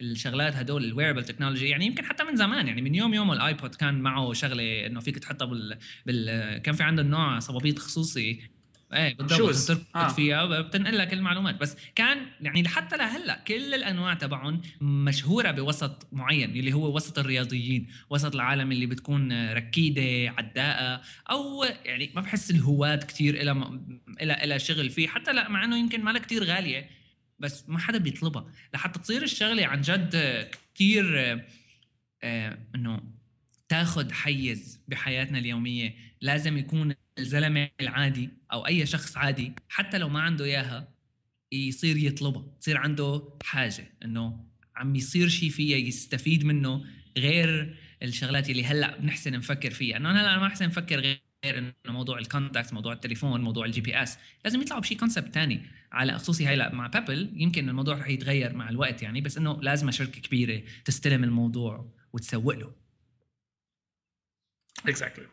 [0.00, 3.74] الشغلات هدول ال wearable technology يعني يمكن حتى من زمان يعني من يوم يوم الآيبود
[3.74, 5.71] كان معه شغلة إنه فيك تحطها بال...
[6.06, 6.58] بال...
[6.58, 8.40] كان في عندهم نوع صبابيط خصوصي.
[8.94, 9.86] إيه بالضبط.
[9.96, 10.08] آه.
[10.08, 11.60] فيها بتنقل لك المعلومات.
[11.60, 17.88] بس كان يعني حتى لهلأ كل الأنواع تبعهم مشهورة بوسط معين اللي هو وسط الرياضيين
[18.10, 23.80] وسط العالم اللي بتكون ركيضة عداءة أو يعني ما بحس الهواة كثير إلى
[24.20, 25.08] إلى إلى شغل فيه.
[25.08, 26.90] حتى لأ مع إنه يمكن ما كثير غالية
[27.38, 28.46] بس ما حدا بيطلبها.
[28.74, 31.34] لحتى تصير الشغلة عن جد كثير
[32.22, 33.00] آه إنه
[33.72, 40.20] تاخذ حيز بحياتنا اليومية لازم يكون الزلمة العادي أو أي شخص عادي حتى لو ما
[40.20, 40.88] عنده إياها
[41.52, 44.44] يصير يطلبها تصير عنده حاجة إنه
[44.76, 46.84] عم يصير شيء فيها يستفيد منه
[47.18, 49.96] غير الشغلات اللي هلأ بنحسن نفكر فيها.
[49.96, 51.18] إنه أنا هلا ما احسن نفكر غير
[51.58, 56.18] إنه موضوع ال contact موضوع التليفون موضوع ال GPS لازم يطلعوا بشيء concept ثاني على
[56.18, 60.20] خصوصي هلا مع Pebble يمكن الموضوع رح يتغير مع الوقت يعني بس إنه لازم شركه
[60.20, 62.81] كبيرة تستلم الموضوع وتسوق له.
[64.88, 65.26] Exactly.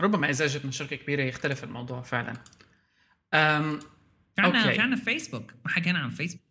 [0.00, 2.34] ربما اذا اجت من شركة كبيرة يختلف الموضوع فعلا.
[3.34, 3.80] أم...
[4.36, 6.42] في عنا في عنا فيسبوك ما حكينا عن فيسبوك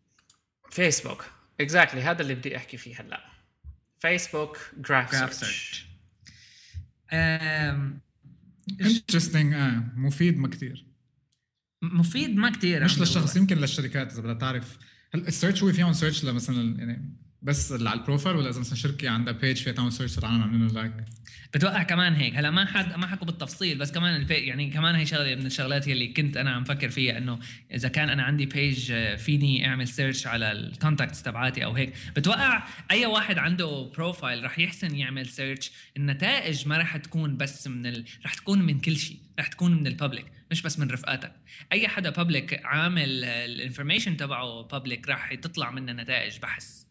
[0.71, 1.26] فيسبوك
[1.62, 2.06] exactly exactly.
[2.06, 3.32] هذا اللي بدي أحكي فيه هلأ.
[4.00, 5.88] فيسبوك Graph Search
[8.82, 10.86] interesting آه مفيد ما كثير
[11.82, 14.78] مفيد ما كثير مش للشخص يمكن للشركات إذا بدها تعرف.
[15.13, 18.76] هل ال search هو فيهم search لمثلا يعني بس على ال profile ولا إذا مثلا
[18.76, 20.93] شركة عندها page فيها تعمل search العالم عاملين like
[21.54, 22.36] بتوقع كمان هيك.
[22.36, 25.88] هلا ما حد ما حكوا بالتفصيل بس كمان البي يعني كمان هي شغلة من الشغلات
[25.88, 27.39] اللي كنت أنا عم فكر فيها إنه
[27.73, 31.93] إذا كان أنا عندي page آه، فيني أعمل search على ال contacts تبعاتي أو هيك.
[32.15, 37.86] بتوقع أي واحد عنده profile رح يحسن يعمل search النتائج ما رح تكون بس من
[37.86, 38.06] ال...
[38.26, 41.32] رح تكون من كل شيء رح تكون من ال public مش بس من رفقاتك.
[41.71, 46.87] أي حدا public عامل ال information تبعه public رح تطلع منه نتائج بحث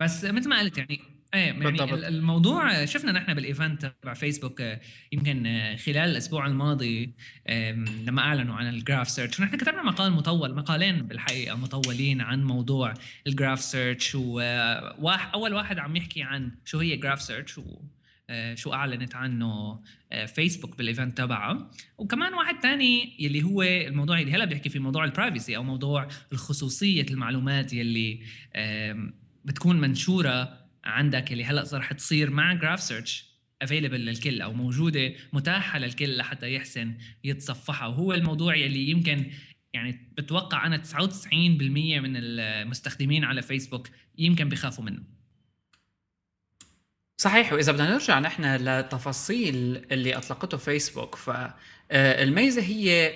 [0.00, 1.00] بس مثل ما قلت يعني
[1.34, 1.92] إيه يعني بالضبط.
[1.92, 4.62] الموضوع شفنا نحن بال event تبع فيسبوك
[5.12, 5.42] يمكن
[5.84, 7.14] خلال الأسبوع الماضي
[8.06, 12.94] لما أعلنوا عن ال Graph Search ونحن كتبنا مقال مطول مقالين بالحقيقة مطولين عن موضوع
[13.26, 17.60] ال Graph Search واول واحد عم يحكي عن شو هي Graph Search
[18.54, 19.80] شو أعلنت عنه
[20.26, 25.04] فيسبوك بال event تبعها وكمان واحد تاني يلي هو الموضوع اللي هلا بيحكي في موضوع
[25.04, 28.20] ال privacy أو موضوع الخصوصية المعلومات يلي
[29.46, 33.26] بتكون منشورة عندك اللي هلأ صار حتصير مع Graph Search
[33.62, 37.88] available للكل أو موجودة متاحة للكل لحتى يحسن يتصفحها.
[37.88, 39.30] وهو الموضوع يلي يمكن
[39.72, 45.02] يعني بتوقع أنا 99% من المستخدمين على فيسبوك يمكن بخافوا منه.
[47.16, 47.52] صحيح.
[47.52, 53.14] وإذا بدنا نرجع نحن لتفاصيل اللي أطلقته فيسبوك فالميزة هي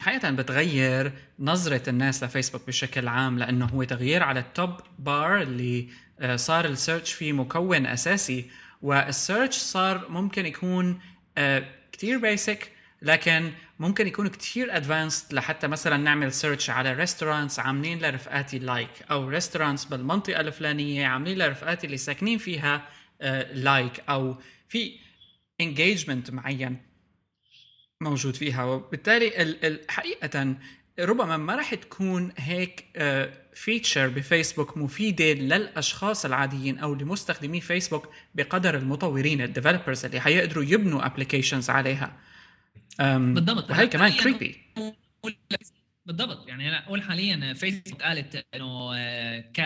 [0.00, 5.88] حقيقة بتغير نظرة الناس لفيسبوك بشكل عام لأنه هو تغيير على ال top bar اللي
[6.20, 8.50] آه، صار ال search فيه مكون أساسي.
[8.82, 11.00] وال search صار ممكن يكون
[11.38, 17.98] آه، كتير basic لكن ممكن يكون كتير advanced لحتى مثلا نعمل search على restaurants عاملين
[17.98, 22.88] لرفقاتي like أو restaurants بالمنطقة الفلانية عاملين لرفقاتي اللي ساكنين فيها
[23.52, 24.36] like أو
[24.68, 24.92] في
[25.60, 26.85] engagement معين.
[28.02, 30.54] موجود فيها وبالتالي حقيقة
[30.98, 32.84] ربما ما راح تكون هيك
[33.54, 41.06] feature بفيسبوك مفيدة للأشخاص العاديين أو لمستخدمي فيسبوك بقدر المطورين ال developers اللي حيقدروا يبنوا
[41.06, 42.16] applications عليها.
[42.98, 43.70] بالضبط.
[43.70, 44.60] وهي كمان creepy
[46.06, 46.48] بالضبط.
[46.48, 49.60] يعني هلا قول حاليا فيسبوك قالت إنه آه، ك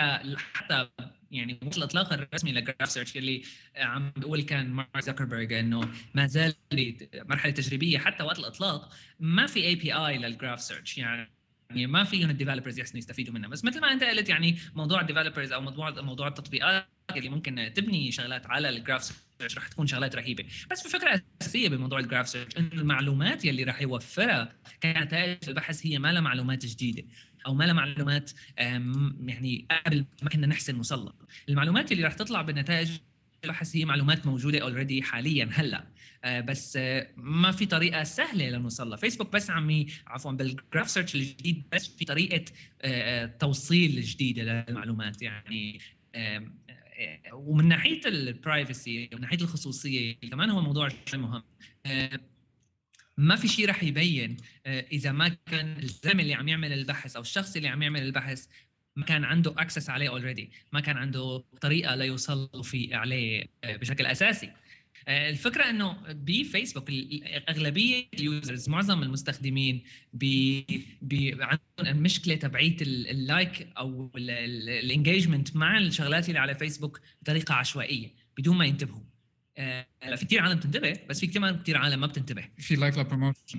[0.55, 0.89] حتى
[1.31, 3.43] يعني مش الاطلاق الرسمي ل Graph Search اللي
[3.77, 5.81] عم بيقول كان مارك زكربرج إنه
[6.15, 6.55] ما زال
[7.15, 11.31] مرحلة تجريبية حتى وقت الإطلاق ما في API لل Graph Search يعني
[11.71, 13.49] يعني ما فيهم ال developers يحسنوا يستفيدوا منها.
[13.49, 17.73] بس مثل ما أنت قلت يعني موضوع ال developers أو موضوع موضوع التطبيقات اللي ممكن
[17.75, 19.03] تبني شغلات على ال Graph
[19.39, 20.45] Search رح تكون شغلات رهيبة.
[20.71, 25.87] بس في فكرة أساسية بموضوع ال Graph Search انه المعلومات يلي رح يوفرها كنتائج البحث
[25.87, 27.03] هي ما لها معلومات جديدة.
[27.47, 31.13] أو ما لها معلومات يعني قبل ما كنا نحسن نوصل
[31.49, 32.99] المعلومات اللي رح تطلع بالنتائج
[33.45, 35.87] البحث هي معلومات موجودة already حاليا هلأ.
[36.25, 40.91] آه، بس آه، ما في طريقة سهلة لنوصل لها فيسبوك بس عم عفوا بال Graph
[40.91, 42.45] Search الجديد بس في طريقة
[42.83, 45.23] آه، توصيل جديدة للمعلومات.
[45.23, 45.81] يعني
[47.33, 51.43] ومن ناحية ال privacy ومن ناحية الخصوصية كمان هو موضوع مهم.
[53.21, 57.57] ما في شيء رح يبين إذا ما كان الزلمة اللي عم يعمل البحث أو الشخص
[57.57, 58.47] اللي عم يعمل البحث
[58.97, 64.53] ما كان عنده access عليه already ما كان عنده طريقة ليوصل في عليه بشكل أساسي.
[65.09, 66.91] آه، الفكرة إنه بفيسبوك
[67.49, 70.67] اغلبيه ال users معظم المستخدمين بي
[71.03, 77.55] بي عندهم المشكلة تبعيه ال like أو ال engagement مع الشغلات اللي على فيسبوك بطريقة
[77.55, 79.03] عشوائية بدون ما ينتبهوا.
[79.59, 79.87] آه،
[80.17, 82.49] في كثير عالم بتنتبه بس في كمان كثير عالم ما بتنتبه.
[82.59, 83.59] في like ل promotion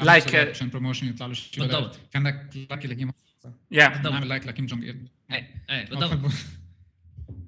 [0.00, 1.64] like عشان promotion يطلع له شيء.
[1.64, 2.00] بالضبط.
[2.12, 3.12] كأنك like لكيم
[3.70, 6.32] يا نعمل like لكيم جونج ايل إيه إيه بالضبط.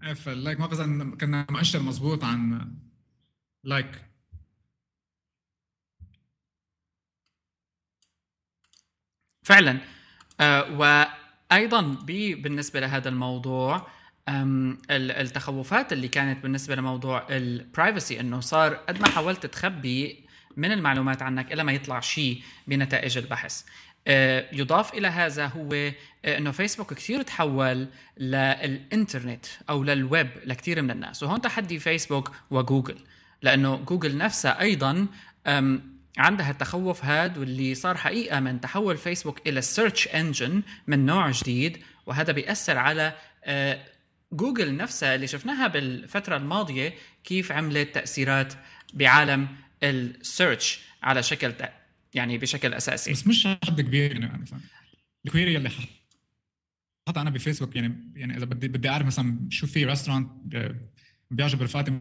[0.25, 0.81] فاللايك ما بس
[1.21, 2.71] كنا مؤشر مضبوط عن
[3.69, 3.97] like
[9.43, 9.79] فعلا.
[10.41, 11.81] آه وأيضا
[12.35, 13.87] بالنسبة لهذا الموضوع
[14.29, 21.53] التخوفات اللي كانت بالنسبة لموضوع البرايفسي إنه صار قد ما حاولت تخبي من المعلومات عنك
[21.53, 23.63] الا ما يطلع شيء بنتائج البحث.
[24.07, 25.93] آه، يضاف إلى هذا هو آه،
[26.39, 31.23] إنه فيسبوك كثير تحول للإنترنت أو للويب لكثير من الناس.
[31.23, 32.99] وهون تحدي فيسبوك وجوجل.
[33.43, 35.07] لأنه جوجل نفسها أيضا
[36.19, 41.83] عندها التخوف هذا واللي صار حقيقة من تحول فيسبوك إلى search engine من نوع جديد
[42.07, 43.13] وهذا بيأثر على
[43.45, 43.81] آه،
[44.33, 48.55] جوجل نفسها اللي شفناها بالفترة الماضية كيف عملت تأثيرات
[48.95, 49.49] بعالم
[49.83, 51.55] ال search على شكل
[52.15, 53.13] يعني بشكل أساسي.
[53.13, 54.61] بس مش حد كبير يعني مثلا
[55.27, 55.71] الكويري اللي
[57.09, 60.31] حتى أنا بفيسبوك يعني يعني إذا بدي بدي أعرف مثلا شو في ريستورانت
[61.31, 62.01] بيعجب رفقاتي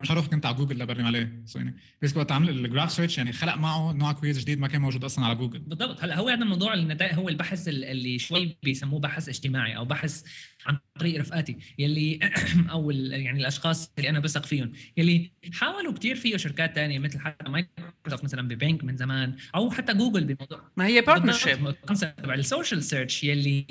[0.00, 1.42] مش هروح كنت على جوجل لبرم عليه.
[1.46, 4.80] سو يعني بس وقت عمل الجراف سيرش يعني خلق معه نوع كويز جديد ما كان
[4.80, 5.58] موجود أصلا على جوجل.
[5.58, 6.02] بالضبط.
[6.02, 10.22] هلا هو هذا الموضوع النتائج هو البحث اللي شوي بيسموه بحث اجتماعي أو بحث
[10.66, 12.18] عن طريق رفقاتي يلي
[12.72, 17.50] أو يعني الأشخاص اللي أنا بثق فيهم يلي حاولوا كثير فيه شركات ثانية مثل حتى
[17.50, 20.70] مايكروسوفت مثلا ببنك من زمان أو حتى جوجل بموضوع.
[20.76, 21.74] ما هي بارتنرشيب
[22.18, 23.66] تبع ال social search يلي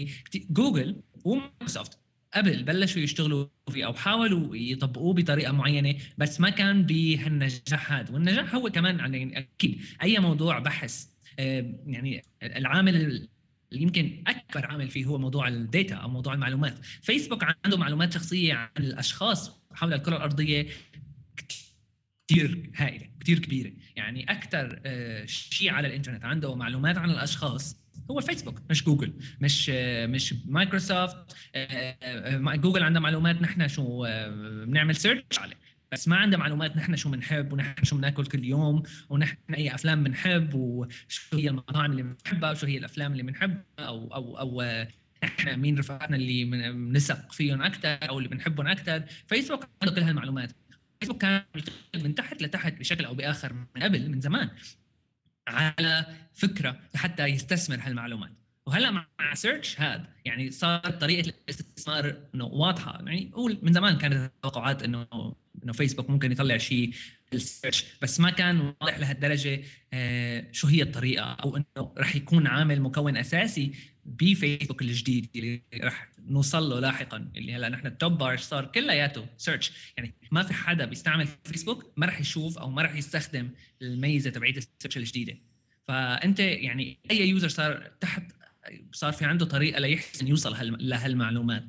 [0.49, 2.08] جوجل ومايكروسوفت.
[2.33, 8.13] قبل بلشوا يشتغلوا فيه أو حاولوا يطبقوه بطريقة معينة بس ما كان بهالنجاح هذا.
[8.13, 11.05] والنجاح هو كمان يعني أكيد أي موضوع بحث
[11.39, 13.27] آه، يعني العامل
[13.71, 16.85] يمكن أكبر عامل فيه هو موضوع ال data أو موضوع المعلومات.
[17.01, 20.67] فيسبوك عنده معلومات شخصية عن الأشخاص حول الكرة الأرضية
[22.27, 23.71] كثير هائلة كثير كبيرة.
[23.95, 29.69] يعني أكثر آه، شيء على الإنترنت عنده معلومات عن الأشخاص هو الفيسبوك مش جوجل مش
[30.05, 34.29] مش مايكروسوفت آه، آه، جوجل عندها معلومات نحن شو آه،
[34.65, 35.55] بنعمل search عليه.
[35.91, 40.03] بس ما عندها معلومات نحن شو بنحب ونحن شو بناكل كل يوم ونحن أي أفلام
[40.03, 44.61] بنحب وشو هي المطاعم اللي بنحبها وشو هي الأفلام اللي بنحبها أو أو أو
[45.23, 50.51] إحنا مين رفقاتنا اللي بنثق فيهم أكثر أو اللي بنحبهم أكثر فيسبوك عنده كل هالمعلومات.
[50.99, 51.43] فيسبوك كان
[51.95, 54.49] من تحت لتحت بشكل أو بآخر من قبل من زمان.
[55.49, 58.31] على فكرة لحتى يستثمر هالمعلومات.
[58.65, 63.01] وهلا مع search هذا يعني صارت طريقة الاستثمار إنه واضحة.
[63.05, 65.07] يعني قول من زمان كانت التوقعات إنه
[65.63, 66.93] إنه فيسبوك ممكن يطلع شيء
[67.33, 69.61] ال search بس ما كان واضح لهالدرجة
[69.93, 73.73] آه، شو هي الطريقة أو إنه رح يكون عامل مكون أساسي
[74.09, 79.25] بفيسبوك الجديد اللي رح نوصل له لاحقا اللي هلأ نحن ال top bar صار كلياته
[79.37, 83.49] search يعني ما في حدا بيستعمل فيسبوك ما رح يشوف أو ما رح يستخدم
[83.81, 85.37] الميزة تبعية ال search الجديدة.
[85.87, 88.23] فأنت يعني أي user صار تحت
[88.91, 91.63] صار في عنده طريقة ليحسن يوصل لهالمعلومات.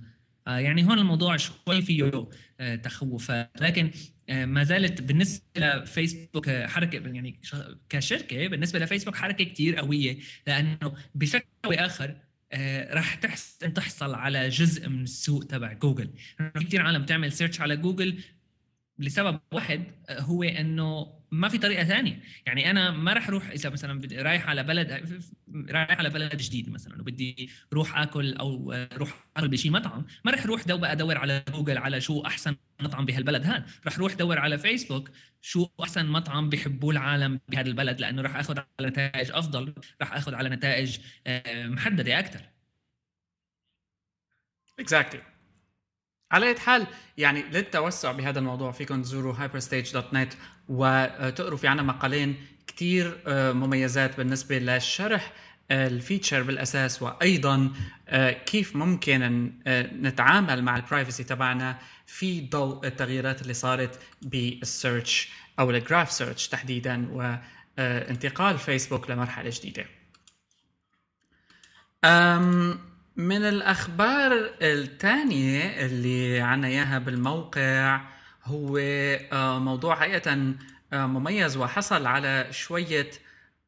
[0.47, 2.29] آه، يعني هون الموضوع شوي فيه
[2.61, 3.91] آه، تخوفات لكن
[4.29, 7.41] آه، ما زالت بالنسبة لفيسبوك حركة يعني
[7.89, 10.19] كشركة بالنسبة لفيسبوك حركة كثير قوية.
[10.47, 12.17] لأنه بشكل أو بآخر
[12.91, 16.11] راح تحسن تحصل على جزء من السوق تبع جوجل.
[16.55, 18.23] كثير عالم تعمل search على جوجل
[18.99, 22.23] لسبب واحد هو إنه ما في طريقة ثانية.
[22.47, 24.91] يعني أنا ما راح أروح إذا مثلا رايح على بلد
[25.71, 30.43] رايح على بلد جديد مثلا وبدي أروح آكل أو أروح آكل بشي مطعم ما راح
[30.45, 33.67] أروح دو أدور على جوجل على شو أحسن مطعم بهالبلد هذا.
[33.87, 38.59] راح أروح أدور على فيسبوك شو أحسن مطعم بحبوه العالم بهذا البلد لأنه راح آخذ
[38.81, 42.41] على نتائج أفضل راح آخذ على نتائج آه، محددة أكثر.
[44.81, 45.30] Exactly.
[46.33, 46.87] على أي حال
[47.19, 50.35] يعني للتوسع بهذا الموضوع فيكم تزوروا hyperstage.net
[50.69, 55.33] وتقروا في عنا مقالين كثير آه، مميزات بالنسبة لشرح
[55.71, 57.71] ال feature بالأساس وأيضا
[58.09, 64.49] آه، كيف ممكن آه، نتعامل مع ال privacy تبعنا في ضوء التغييرات اللي صارت بال
[64.49, 67.09] search أو ال graph search تحديدا
[67.79, 69.85] وانتقال فيسبوك لمرحلة جديدة.
[73.17, 78.01] من الأخبار الثانية اللي عنا إياها بالموقع
[78.45, 80.55] هو آه، موضوع حقيقة
[80.93, 83.11] آه، مميز وحصل على شوية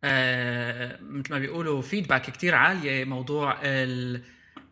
[0.05, 3.59] آه، مثل ما بيقولوا feedback كتير عالية موضوع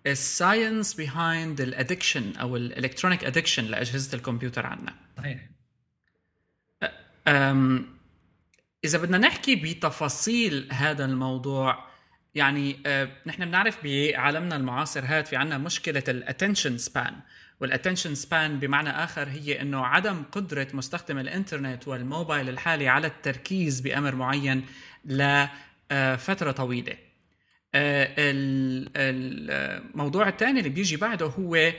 [0.06, 4.94] ال science behind ال addiction أو ال electronic addiction لأجهزة الكمبيوتر عنا.
[5.16, 5.50] صحيح.
[8.84, 11.89] إذا بدنا نحكي بتفاصيل هذا الموضوع
[12.34, 17.14] يعني آه، نحن بنعرف بعالمنا المعاصر هاد في عنا مشكلة ال attention span
[17.60, 23.80] وال attention span بمعنى آخر هي إنه عدم قدرة مستخدم الإنترنت والموبايل الحالي على التركيز
[23.80, 24.66] بأمر معين
[25.04, 26.96] لفتره طويلة.
[27.74, 28.14] آه،
[28.96, 31.74] الموضوع الثاني اللي بيجي بعده هو ال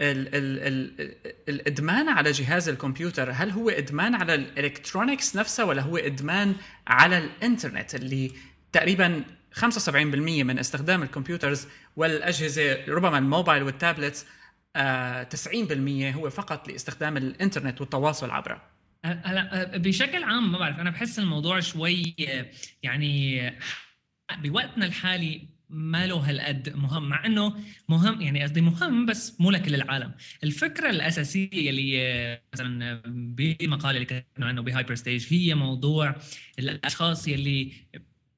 [0.00, 1.14] ال ال
[1.48, 3.30] الإدمان على جهاز الكمبيوتر.
[3.30, 6.54] هل هو إدمان على ال electronics نفسها ولا هو إدمان
[6.86, 8.30] على الإنترنت اللي
[8.72, 14.26] تقريبا 75% من استخدام ال computers والأجهزة ربما الموبايل وال tablets
[14.76, 18.62] آه 90% هو فقط لاستخدام الإنترنت والتواصل عبره
[19.04, 22.14] هلا بشكل عام ما بعرف أنا بحس الموضوع شوي
[22.82, 23.40] يعني
[24.42, 29.74] بوقتنا الحالي ما له هالقد مهم مع إنه مهم يعني قصدي مهم بس مو لكل
[29.74, 30.12] العالم
[30.44, 36.14] الفكرة الأساسية اللي مثلا بالمقال اللي كتبنا عنه ب Hyperstage هي موضوع
[36.58, 37.72] الأشخاص يلي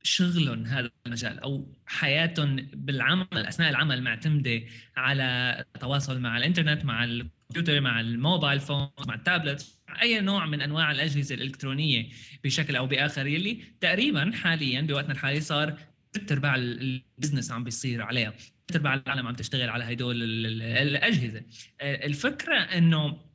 [0.07, 4.62] شغلهم هذا المجال أو حياتهم بالعمل أثناء العمل معتمدة
[4.97, 10.61] على التواصل مع الإنترنت مع الكمبيوتر مع ال mobile phone مع التابلت أي نوع من
[10.61, 12.09] أنواع الأجهزة الإلكترونية
[12.45, 15.79] بشكل أو بآخر يلي تقريبا حاليا بوقتنا الحالي صار
[16.12, 18.31] ثلاث أرباع ال business عم بيصير عليها
[18.69, 20.23] ثلاث أرباع العالم عم تشتغل على هدول
[20.62, 21.42] الأجهزة.
[21.81, 23.27] الفكرة إنه آه،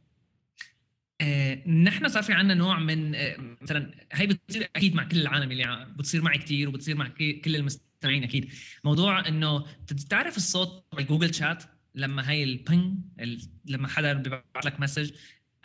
[1.68, 5.88] نحن صار في عندنا نوع من آه، مثلا هي بتصير أكيد مع كل العالم اللي
[5.98, 7.08] بتصير معي كثير وبتصير مع
[7.46, 8.54] كل المستمعين أكيد.
[8.84, 9.66] موضوع إنه
[10.10, 11.64] تعرف الصوت جوجل شات
[11.96, 13.00] لما هي ال ping
[13.66, 15.12] لما حدا بيبعث لك message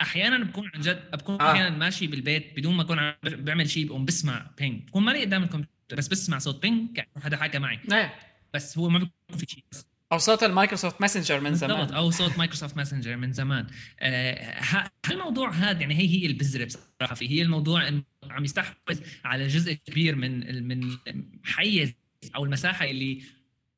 [0.01, 1.51] أحيانا بكون عن جد بكون آه.
[1.51, 5.95] أحيانا ماشي بالبيت بدون ما أكون بعمل شيء بقوم بسمع ping بكون مالي قدام الكمبيوتر
[5.97, 7.79] بس بسمع صوت ping حدا حكى معي.
[7.91, 8.13] إيه.
[8.53, 9.63] بس هو ما بيكون في شيء
[10.11, 11.93] أو صوت المايكروسوفت messenger من زمان.
[11.93, 13.67] أو صوت مايكروسوفت messenger من زمان.
[13.99, 17.29] آه هالموضوع هذا يعني هي هي البذره بصراحه فيه.
[17.29, 20.97] هي الموضوع إنه عم يستحوذ على جزء كبير من من
[21.43, 21.93] حيز
[22.35, 23.21] أو المساحة اللي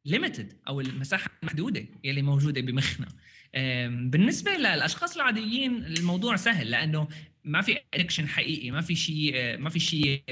[0.06, 3.08] limited أو المساحة المحدودة اللي موجودة بمخنا.
[3.88, 7.08] بالنسبة للأشخاص العاديين الموضوع سهل لأنه
[7.44, 10.24] ما في addiction حقيقي ما في شيء ما في شيء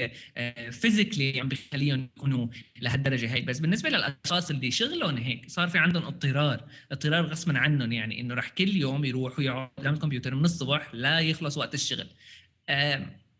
[0.70, 2.46] physically عم بيخليهم يكونوا
[2.80, 7.92] لهالدرجة هي بس بالنسبة للأشخاص اللي شغلهم هيك صار في عندهم اضطرار اضطرار غصبا عنهم
[7.92, 12.06] يعني إنه رح كل يوم يروحوا يقعدوا قدام الكمبيوتر من الصبح لا يخلص وقت الشغل.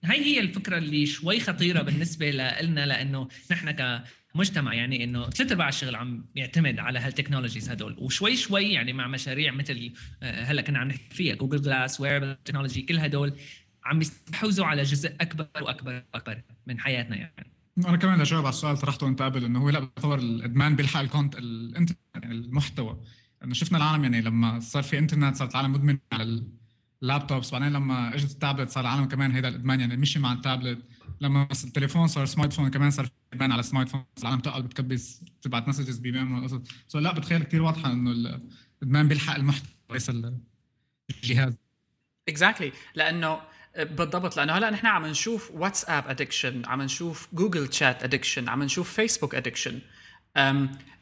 [0.04, 4.04] هاي هي الفكرة اللي شوي خطيرة بالنسبة لنا لإنه نحن ك
[4.38, 7.96] مجتمع يعني إنه ثلاث أرباع الشغل عم يعتمد على هال technologies هدول.
[7.98, 9.92] وشوي شوي يعني مع مشاريع مثل
[10.22, 13.32] آه، هلأ كنا عم نحكي فيها جوجل جلاس wearable technology كل هدول
[13.84, 17.52] عم يستحوذوا على جزء أكبر وأكبر وأكبر من حياتنا يعني.
[17.86, 21.05] أنا كمان أجاوب على السؤال طرحته أنت قبل إنه هو لأ بتصور الإدمان بيلحق ال
[21.05, 23.00] content الإنترنت يعني المحتوى.
[23.44, 26.42] إنه شفنا العالم يعني لما صار في إنترنت صارت العالم مدمن على
[27.02, 30.78] ال laptops بعدين لما إجت التابلت صار العالم كمان هيدا الإدمان يعني مشي مع التابلت.
[31.20, 35.98] لما التليفون صار smartphone كمان صار ادمان على ال smartphone العالم تقعد بتكبس تبعت messages
[35.98, 38.38] بيبان قصص so لا بتخيل كثير واضحة إنه
[38.82, 40.10] الإدمان بيلحق المحتوى ليس
[41.10, 41.58] الجهاز.
[42.28, 42.74] exactly.
[42.94, 43.40] لأنه
[43.78, 48.92] بالضبط لأنه هلأ نحن عم نشوف واتساب addiction عم نشوف جوجل chat addiction عم نشوف
[48.92, 49.80] فيسبوك addiction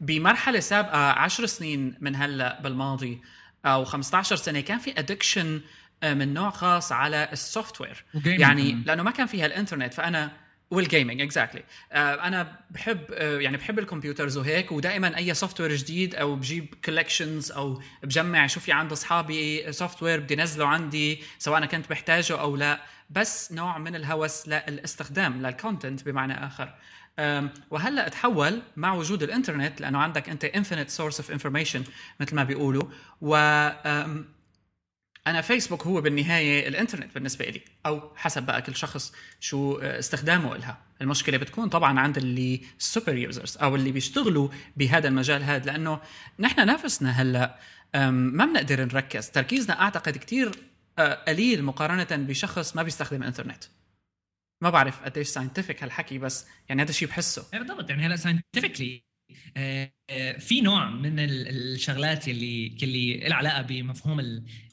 [0.00, 3.20] بمرحلة سابقة 10 سنين من هلأ بالماضي
[3.64, 5.60] أو 15 سنة كان في addiction
[6.04, 10.30] من نوع خاص على ال software يعني لأنه ما كان فيها الإنترنت فأنا
[10.70, 11.92] والجيمنج اكزاكتلي exactly.
[11.92, 16.74] uh, أنا بحب uh, يعني بحب ال computers وهيك ودائما أي software جديد أو بجيب
[16.84, 22.40] collections أو بجمع شو في عند أصحابي software بدي نزله عندي سواء أنا كنت بحتاجه
[22.40, 22.80] أو لا.
[23.10, 26.74] بس نوع من الهوس للاستخدام لل content بمعنى آخر.
[27.70, 31.84] وهلأ تحول مع وجود الإنترنت لأنه عندك أنت infinite source of information
[32.20, 32.82] مثل ما بيقولوا
[33.20, 33.36] و
[35.26, 40.78] أنا فيسبوك هو بالنهاية الإنترنت بالنسبة لي أو حسب بقى كل شخص شو استخدامه لها
[41.00, 46.00] المشكلة بتكون طبعا عند اللي super users أو اللي بيشتغلوا بهذا المجال هذا لأنه
[46.38, 47.58] نحن نفسنا هلأ
[48.10, 49.30] ما بنقدر نركز.
[49.30, 50.50] تركيزنا أعتقد كثير
[51.28, 53.64] قليل مقارنة بشخص ما بيستخدم إنترنت.
[54.62, 57.46] ما بعرف قديش scientific هالحكي بس يعني هذا الشيء بحسه.
[57.54, 57.90] إيه، بالضبط.
[57.90, 59.02] يعني هلأ scientifically
[59.56, 64.20] آه، آه، في نوع من الشغلات اللي اللي لها علاقة بمفهوم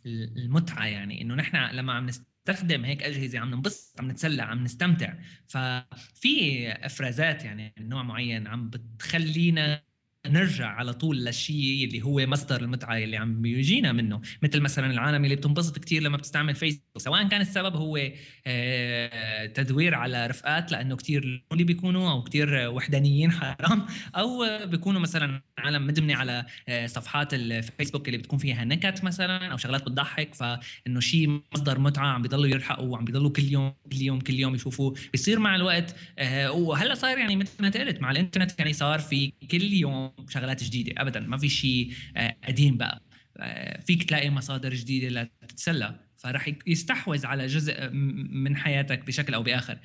[0.06, 5.14] المتعة يعني إنه نحن لما عم نستخدم هيك أجهزة عم ننبسط عم نتسلى عم نستمتع.
[5.47, 9.84] ففي إفرازات يعني نوع معين عم بتخلينا
[10.28, 14.22] نرجع على طول للشيء اللي هو مصدر المتعة اللي عم بيجينا منه.
[14.42, 18.00] مثل مثلا العالم اللي بتنبسط كثير لما بتستعمل فيسبوك سواء كان السبب هو
[18.48, 23.86] آه، تدوير على رفقات لأنه كثير اللي بيكونوا أو كثير وحدانيين حرام.
[24.16, 29.58] أو بيكونوا مثلا عالم مدمنه على آه، صفحات الفيسبوك اللي بتكون فيها نكت مثلا أو
[29.58, 30.36] شغلات بتضحك.
[30.36, 34.56] فإنه شيء مصدر متعة عم بيضلوا يلحقوا وعم بيضلوا كل يوم كل يوم كل يوم
[34.56, 34.94] يشوفوه.
[35.12, 39.34] بيصير مع الوقت آه، وهلأ صار يعني مثل ما قلت مع الإنترنت يعني صار في
[39.52, 43.01] كل يوم شغلات جديدة ابدا ما في شيء آه، قديم بقى.
[43.38, 49.78] آه، فيك تلاقي مصادر جديدة لتتسلى فرح يستحوذ على جزء من حياتك بشكل أو بآخر.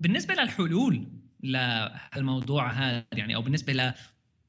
[0.00, 1.06] بالنسبة للحلول
[1.42, 3.92] للموضوع هذا يعني أو بالنسبة ل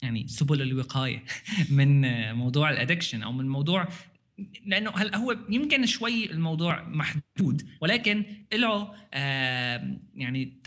[0.01, 1.23] يعني سبل الوقاية
[1.69, 2.01] من
[2.33, 3.87] موضوع الادكشن أو من موضوع
[4.65, 8.93] لأنه هلا هو يمكن شوي الموضوع محدود ولكن له
[10.15, 10.61] يعني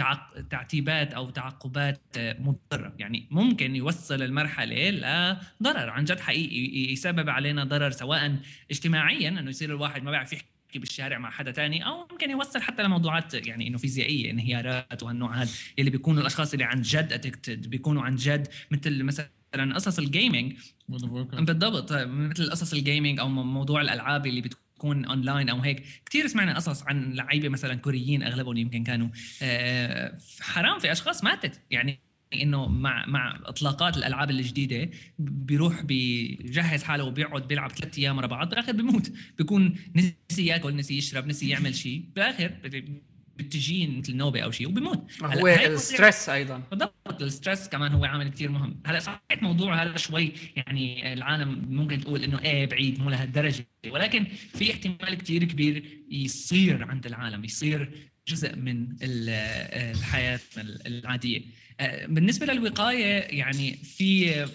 [0.51, 7.91] تعتيبات أو تعقبات مضره يعني ممكن يوصل المرحلة لضرر عن جد حقيقي يسبب علينا ضرر
[7.91, 8.37] سواء
[8.71, 12.83] اجتماعيا إنه يصير الواحد ما بيعرف يحكي بالشارع مع حدا تاني أو ممكن يوصل حتى
[12.83, 18.03] لموضوعات يعني إنه فيزيائية انهيارات وهالنوع هذا اللي بيكونوا الأشخاص اللي عن جد addicted بيكونوا
[18.03, 20.57] عن جد مثل مثلا مثلا قصص ال gaming
[20.89, 21.93] بالضبط.
[21.93, 25.85] مثل قصص ال gaming أو موضوع الألعاب اللي بتكون اونلاين أو هيك.
[26.07, 29.09] كثير سمعنا قصص عن لعيبة مثلا كوريين أغلبهم يمكن كانوا
[29.43, 31.61] آه، حرام في أشخاص ماتت.
[31.71, 31.99] يعني
[32.35, 38.49] إنه مع مع إطلاقات الألعاب الجديدة بيروح بيجهز حاله وبيقعد بيلعب ثلاث أيام ورا بعض
[38.49, 39.13] بالآخر بيموت.
[39.39, 39.75] بيكون
[40.31, 42.05] نسي ياكل نسي يشرب نسي يعمل شيء.
[42.15, 42.53] بالآخر
[43.39, 46.62] بتجين مثل نوبة أو شيء وبيموت هو ال stress أيضا.
[46.70, 48.80] بالضبط ال stress كمان هو عامل كثير مهم.
[48.86, 53.66] هلا صحيح موضوع هذا شوي يعني العالم ممكن تقول إنه إيه بعيد مو لهالدرجة.
[53.91, 54.24] ولكن
[54.55, 60.41] في احتمال كثير كبير يصير عند العالم يصير جزء من الحياة
[60.86, 61.43] العادية.
[61.80, 64.47] آه، بالنسبة للوقاية يعني في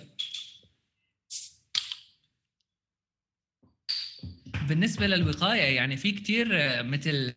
[4.70, 6.48] بالنسبة للوقاية يعني في كثير
[6.84, 7.34] مثل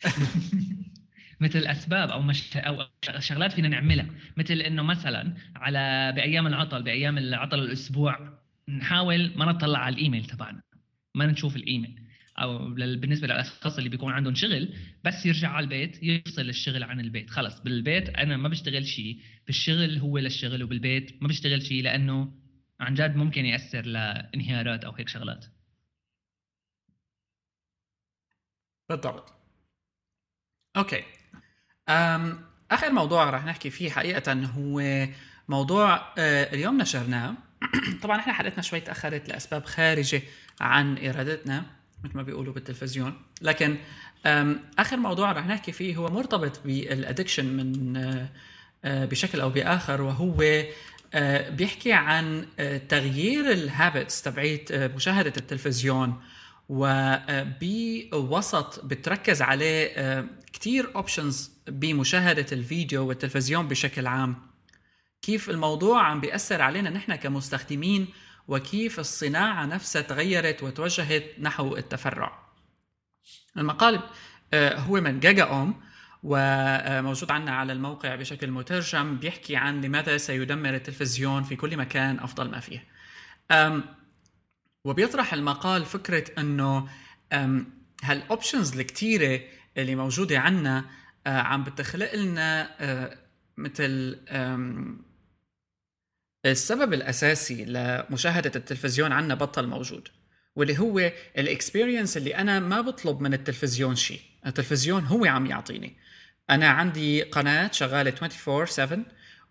[1.40, 2.84] مثل أسباب أو مش أو
[3.18, 4.06] شغلات فينا نعملها.
[4.36, 8.38] مثل إنه مثلا على بأيام العطل بأيام العطل الأسبوع
[8.68, 10.62] نحاول ما نطلع على الإيميل تبعنا.
[11.14, 12.02] ما نشوف الإيميل.
[12.38, 14.74] أو بالنسبة للأشخاص اللي بيكون عندهم شغل
[15.04, 17.30] بس يرجع على البيت يفصل الشغل عن البيت.
[17.30, 19.20] خلص بالبيت أنا ما بشتغل شيء.
[19.46, 22.32] بالشغل هو للشغل وبالبيت ما بشتغل شيء لأنه
[22.80, 25.46] عن جد ممكن يأثر لانهيارات أو هيك شغلات.
[28.88, 29.37] بالضبط.
[30.78, 31.02] okay.
[31.88, 35.06] أم آخر موضوع راح نحكي فيه حقيقة هو
[35.48, 37.34] موضوع أه اليوم نشرناه.
[38.02, 40.22] طبعا إحنا حلقتنا شوي تأخرت لأسباب خارجة
[40.60, 41.64] عن إرادتنا
[42.04, 43.22] مثل ما بيقولوا بالتلفزيون.
[43.42, 43.76] لكن
[44.78, 48.28] آخر موضوع راح نحكي فيه هو مرتبط بال addiction من أه,
[48.84, 50.64] آه، بشكل أو بآخر وهو
[51.50, 52.46] بيحكي عن
[52.88, 56.22] تغيير ال habits تبعيت مشاهدة التلفزيون.
[56.68, 64.36] وبوسط بتركز عليه آه، كتير options بمشاهدة الفيديو والتلفزيون بشكل عام.
[65.22, 68.08] كيف الموضوع عم بيأثر علينا نحن كمستخدمين
[68.48, 72.48] وكيف الصناعة نفسها تغيرت وتوجهت نحو التفرع.
[73.56, 74.00] المقال
[74.54, 75.80] آه، هو من جاجا أوم
[76.22, 82.50] وموجود عندنا على الموقع بشكل مترجم بيحكي عن لماذا سيدمر التلفزيون في كل مكان أفضل
[82.50, 82.84] ما فيه.
[84.84, 86.88] وبيطرح المقال فكرة أنه
[88.02, 89.40] هالأوبشنز الكتيرة
[89.76, 90.84] اللي موجودة عنا
[91.26, 92.70] عم بتخلق لنا
[93.56, 94.18] مثل
[96.46, 100.08] السبب الأساسي لمشاهدة التلفزيون عنا بطل موجود
[100.56, 100.98] واللي هو
[101.38, 104.20] الاكسبيرينس اللي أنا ما بطلب من التلفزيون شيء.
[104.46, 105.96] التلفزيون هو عم يعطيني.
[106.50, 108.98] أنا عندي قناة شغالة 24 7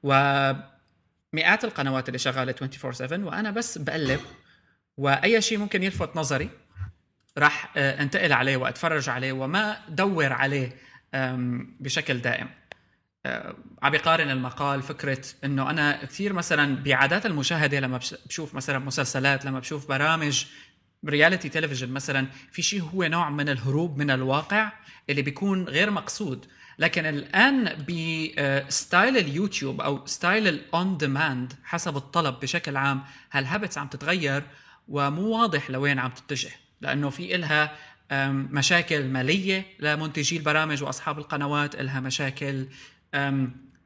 [0.04, 4.20] ومئات القنوات اللي شغالة 24 7 وأنا بس بقلب
[4.98, 6.50] وأي شيء ممكن يلفت نظري
[7.38, 10.78] راح آه، انتقل عليه وأتفرج عليه وما دور عليه
[11.80, 12.50] بشكل دائم.
[13.26, 19.46] آه، عم بيقارن المقال فكرة إنه أنا كثير مثلا بعادات المشاهدة لما بشوف مثلا مسلسلات
[19.46, 20.46] لما بشوف برامج
[21.06, 24.72] reality تلفزيون مثلا في شيء هو نوع من الهروب من الواقع
[25.10, 26.46] اللي بيكون غير مقصود.
[26.80, 33.43] لكن الآن ب style اليوتيوب أو style ال on demand حسب الطلب بشكل عام هال
[33.43, 34.44] habits عم تتغير
[34.88, 37.76] ومو واضح لوين عم تتجه لأنه في إلها
[38.32, 42.68] مشاكل مالية لمنتجي البرامج وأصحاب القنوات إلها مشاكل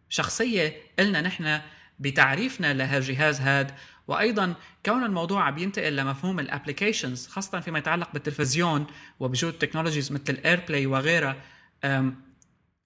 [0.10, 0.76] شخصية.
[0.99, 1.62] إلنا نحن
[1.99, 3.72] بتعريفنا لهالجهاز هاد.
[4.08, 4.54] وأيضا
[4.86, 8.88] كون الموضوع عم ينتقل لمفهوم ال applications خاصة فيما يتعلق بالتلفزيون
[9.20, 11.36] وبوجود technologies مثل ال AirPlay وغيرها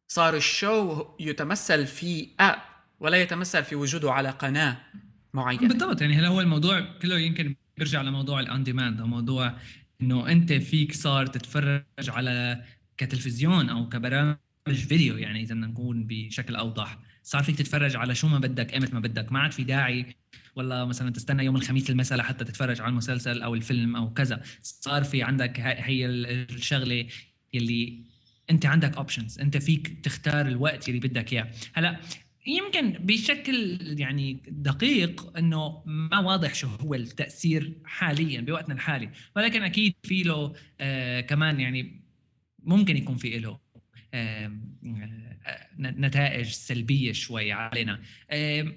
[0.08, 2.60] صار ال show يتمثل في app
[3.00, 4.78] ولا يتمثل في وجوده على قناة
[5.34, 5.68] معينة.
[5.68, 9.58] بالضبط يعني هلا هو الموضوع كله يمكن بيرجع لموضوع ال on demand موضوع
[10.02, 12.64] إنه أنت فيك صار تتفرج على
[12.98, 17.00] كتلفزيون أو كبرامج فيديو يعني إذا بدنا نكون بشكل أوضح.
[17.24, 19.32] صار فيك تتفرج على شو ما بدك إيمت ما بدك.
[19.32, 20.16] ما عاد في داعي
[20.56, 24.42] والله مثلا تستنى يوم الخميس المساء لحتى تتفرج على المسلسل أو الفيلم أو كذا.
[24.62, 27.08] صار في عندك هي الشغلة
[27.56, 28.04] اللي
[28.50, 31.52] أنت عندك options أنت فيك تختار الوقت اللي بدك إياه.
[31.74, 32.00] هلأ
[32.46, 39.10] يمكن بشكل يعني دقيق إنه ما واضح شو هو التأثير حاليا بوقتنا الحالي.
[39.36, 42.02] ولكن أكيد في له آه كمان يعني
[42.64, 43.60] ممكن يكون في له
[44.14, 44.52] آه
[45.80, 48.02] نتائج سلبية شوي علينا.
[48.30, 48.76] آه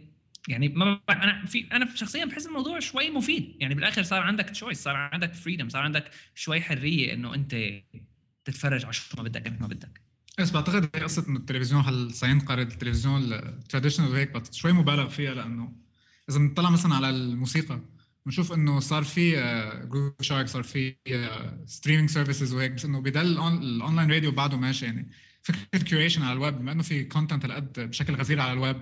[0.49, 3.57] يعني ما أنا في أنا شخصيا بحس الموضوع شوي مفيد.
[3.61, 7.57] يعني بالآخر صار عندك choice صار عندك freedom صار عندك شوي حرية إنه أنت
[8.45, 10.08] تتفرج على شو ما بدك ما بدك.
[10.39, 15.35] بس بعتقد هي قصة إنه التلفزيون هل سينقرض التلفزيون ال traditional وهيك شوي مبالغ فيها
[15.35, 15.73] لأنه
[16.31, 17.81] إذا بنطلع مثلا على الموسيقى
[18.27, 19.31] بنشوف إنه صار في
[19.91, 20.95] Groove uh, Shark صار في
[21.67, 25.11] streaming uh, services وهيك بس إنه بضل ال online radio بعده ماشي يعني.
[25.43, 28.77] فكرة ال curation على الويب بما إنه في content هالقد بشكل غزير على الويب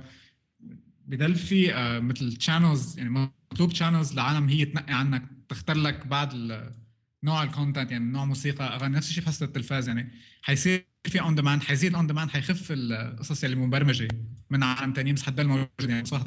[1.07, 6.32] بضل في uh, مثل channels يعني مطلوب channels لعالم هي تنقي عنك تختار لك بعد
[7.26, 10.12] نوع ال content يعني نوع موسيقى أغاني نفس الشيء في التلفاز يعني
[10.42, 14.08] حيصير في on demand حيزيد ال on demand حيخف القصص اللي مبرمجه
[14.50, 16.24] من عالم ثانيين بس حتضل موجود يعني صح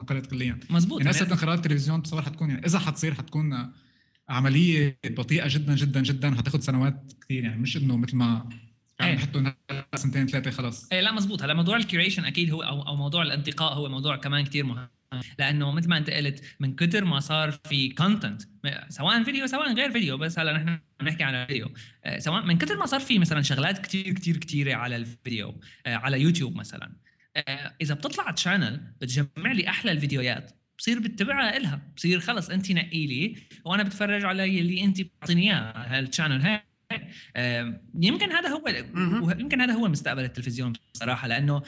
[0.00, 0.60] انقرضت كليا.
[0.70, 3.72] مزبوط يعني هسه انقراض التلفزيون بتصور حتكون يعني إذا حتصير حتكون
[4.28, 8.48] عملية بطيئة جدا جدا جدا حتاخذ سنوات كثير يعني مش إنه مثل ما
[9.00, 9.42] يعني بحطوا
[9.94, 10.88] سنتين ثلاثة خلاص.
[10.92, 14.44] إيه لا مزبوط هلا موضوع ال curation أكيد هو أو, موضوع الانتقاء هو موضوع كمان
[14.44, 14.88] كثير مهم.
[15.38, 18.42] لأنه مثل ما أنت قلت من كثر ما صار في content
[18.88, 21.70] سواء فيديو سواء غير فيديو بس هلأ نحن بنحكي عن الفيديو
[22.04, 25.94] آه، سواء من كثر ما صار في مثلا شغلات كثير كثير كثيره على الفيديو آه،
[25.96, 26.96] على يوتيوب مثلا.
[27.36, 33.06] آه، إذا بتطلع channel بتجمع لي أحلى الفيديوهات بصير بتبعها إلها بصير خلص أنت نقي
[33.06, 36.67] لي وأنا بتفرج على اللي أنت بتعطيني اياه هال channel هاي.
[37.94, 38.68] يمكن هذا هو
[39.38, 41.62] يمكن هذا هو مستقبل التلفزيون بصراحة لأنه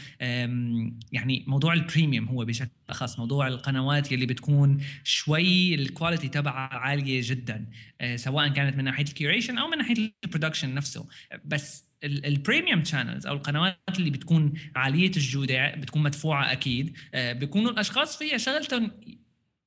[1.13, 6.75] يعني موضوع ال premium هو بشكل اخص موضوع القنوات اللي بتكون شوي ال quality تبعها
[6.75, 7.67] عالية جدا
[8.01, 11.07] أه، سواء كانت من ناحية ال curation أو من ناحية ال production نفسه.
[11.45, 17.71] بس ال premium channels أو القنوات اللي بتكون عالية الجودة بتكون مدفوعة أكيد أه، بيكونوا
[17.71, 18.91] الأشخاص فيها شغلتهم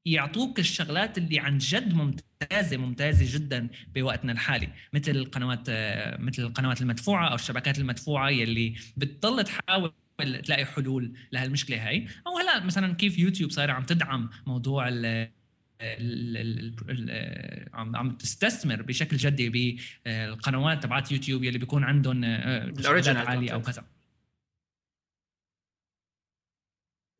[0.06, 5.70] يعطوك الشغلات اللي عن جد ممتازة ممتازة جدا بوقتنا الحالي مثل القنوات
[6.20, 9.94] مثل القنوات المدفوعة أو الشبكات المدفوعة يلي بتضل تحاول
[10.44, 12.08] تلاقي حلول لهالمشكلة هاي.
[12.28, 15.32] أو هلا مثلا كيف يوتيوب صايرة عم تدعم موضوع ال
[17.74, 19.50] عم عم تستثمر بشكل جدي
[20.06, 23.93] بالقنوات تبعات يوتيوب يلي بيكون عندهم ال original عالية أو كذا.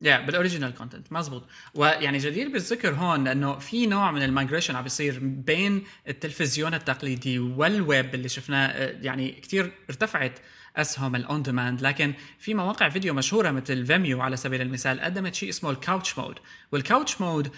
[0.04, 1.48] يا بال original content مزبوط.
[1.74, 7.38] ويعني جدير بالذكر هون لأنه في نوع من ال migration عم بيصير بين التلفزيون التقليدي
[7.38, 10.38] والويب اللي شفناه يعني كثير ارتفعت
[10.76, 15.34] اسهم ال on demand لكن في مواقع فيديو مشهورة مثل Vimeo على سبيل المثال قدمت
[15.34, 16.38] شيء اسمه ال Couch Mode
[16.72, 17.50] وال couch mode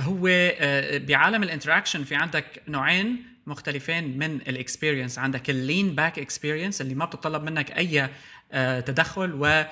[0.00, 5.94] هو آه، بعالم ال interaction في عندك نوعين مختلفين من ال experience عندك ال lean
[5.94, 8.10] back experience اللي ما بتطلب منك أي
[8.52, 9.64] آه، تدخل و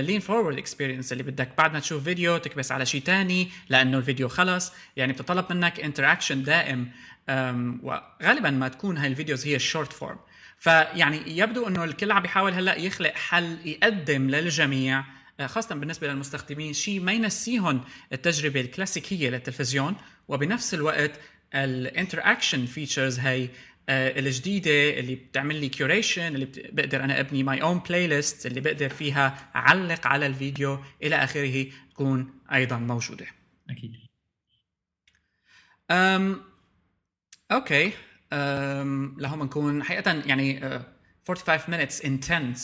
[0.00, 4.28] lean forward experience اللي بدك بعد ما تشوف فيديو تكبس على شيء تاني لأنه الفيديو
[4.28, 4.72] خلص.
[4.96, 6.88] يعني بتطلب منك interaction دائم
[7.82, 10.18] وغالبا ما تكون هاي ال videos هي ال short form
[10.58, 15.04] فيعني يبدو إنه الكل عم بيحاول هلأ يخلق حل يقدم للجميع
[15.40, 16.72] آه، خاصة بالنسبة للمستخدمين.
[16.72, 17.80] شيء ما ينسيهم
[18.12, 19.94] التجربة الكلاسيكية للتلفزيون
[20.28, 21.10] وبنفس الوقت
[21.54, 23.48] ال interaction features هي
[23.88, 28.88] آه، الجديده اللي بتعمل لي curation اللي بقدر أنا أبني my own playlist اللي بقدر
[28.88, 33.26] فيها أعلق على الفيديو إلى آخره تكون أيضا موجودة.
[33.70, 33.92] أكيد.
[35.90, 36.40] أم
[37.52, 37.92] أوكي.
[38.32, 40.82] أم لهم نكون حقيقه يعني uh,
[41.28, 42.60] 45 minutes intense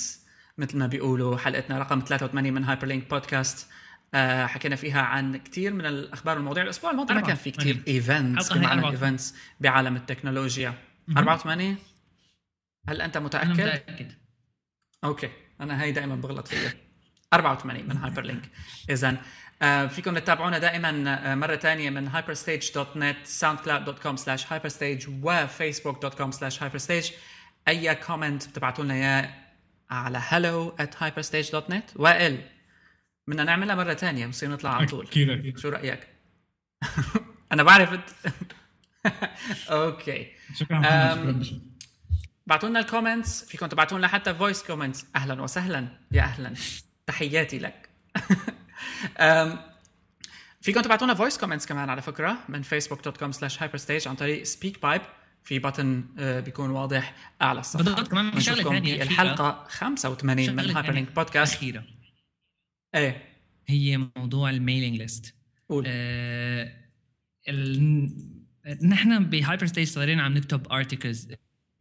[0.58, 1.78] مثل ما بيقولوا حلقتنا.
[1.78, 3.68] رقم 83 من هايبر لينك بودكاست
[4.14, 6.90] آه حكينا فيها عن كثير من الأخبار والمواضيع الأسبوع.
[6.90, 10.74] الماضي ما كان في كثير events بمعنى events بعالم التكنولوجيا.
[11.16, 11.76] 84
[12.88, 14.12] هل أنت متأكد؟ أنا متأكد.
[15.04, 15.30] أوكي.
[15.60, 16.72] أنا هي دائما بغلط فيها.
[17.32, 18.50] 84 من هايبر لينك
[18.90, 19.16] اذا
[19.62, 26.58] آه فيكم تتابعونا دائما آه مرة ثانية من hyperstage.net soundcloud.com slash hyperstage و facebook.com slash
[26.58, 27.12] hyperstage.
[27.68, 29.34] أي comment بتبعتوا لنا اياه
[29.90, 32.53] على hello at hyperstage.net وائل
[33.28, 35.06] بدنا نعملها مرة ثانية بصير نطلع على طول.
[35.06, 35.58] أكيد أكيد.
[35.58, 36.08] شو رأيك؟
[37.52, 38.08] أنا بعرف انت
[39.70, 40.32] أوكي.
[40.54, 40.80] شكرا
[42.46, 45.88] بعتوا لنا ال comments فيكم تبعتوا لنا حتى voice comments أهلا وسهلا.
[46.12, 46.54] يا أهلا.
[47.06, 47.88] تحياتي لك.
[49.20, 49.58] أم،
[50.60, 55.02] فيكم تبعتوا لنا voice comments كمان على فكرة من facebook.com slash hyperstage عن طريق SpeakPipe
[55.44, 57.84] في button آه، بيكون واضح أعلى الصفحة.
[57.84, 61.14] بالضبط كمان في شغله ثانية الحلقة 85 من شغلة هايبر لينك تانية.
[61.16, 61.82] بودكاست اخيره
[62.94, 63.22] إيه.
[63.66, 65.34] هي موضوع ال mailing list.
[65.68, 65.84] قول.
[65.86, 66.72] آه
[67.48, 68.10] ال...
[68.82, 71.28] نحن بهايبر ستيج صايرين عم نكتب articles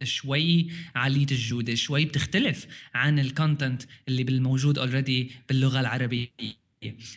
[0.02, 6.28] شوي عالية الجودة شوي بتختلف عن ال content اللي بالموجود already باللغة العربية.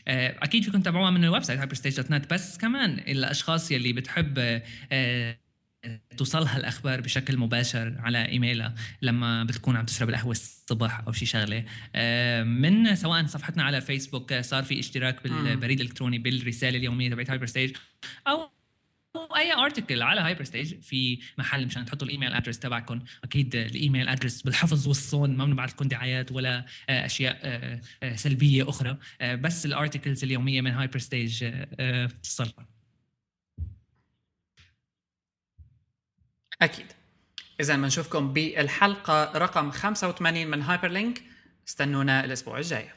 [0.08, 5.38] آه، أكيد فيكم تتابعوها من ال website hyperstage.net بس كمان الأشخاص يلي بتحب آه،
[6.18, 11.66] توصلها الأخبار بشكل مباشر على إيميلها لما بتكون عم تشرب القهوة الصبح أو شي شغلة.
[11.96, 17.30] آه، من سواء صفحتنا على فيسبوك آه، صار في اشتراك بالبريد الإلكتروني بالرسالة اليومية تبعت
[17.30, 17.76] هايبر ستيج
[18.28, 18.50] أو
[19.38, 23.64] أي article على هايبر ستيج في محل مشان تحطوا ال email address تبعكم أكيد ال
[23.64, 27.80] email address بالحفظ والصون ما بنبعث لكم دعايات ولا آه، أشياء
[28.16, 28.98] سلبية أخرى.
[29.22, 31.46] بس ال articles اليومية من هايبر ستيج
[31.80, 32.77] بتصلها
[36.62, 36.86] أكيد.
[37.60, 41.22] اذا بنشوفكم بالحلقة رقم 85 من هايبر لينك
[41.68, 42.90] استنونا الأسبوع الجاي.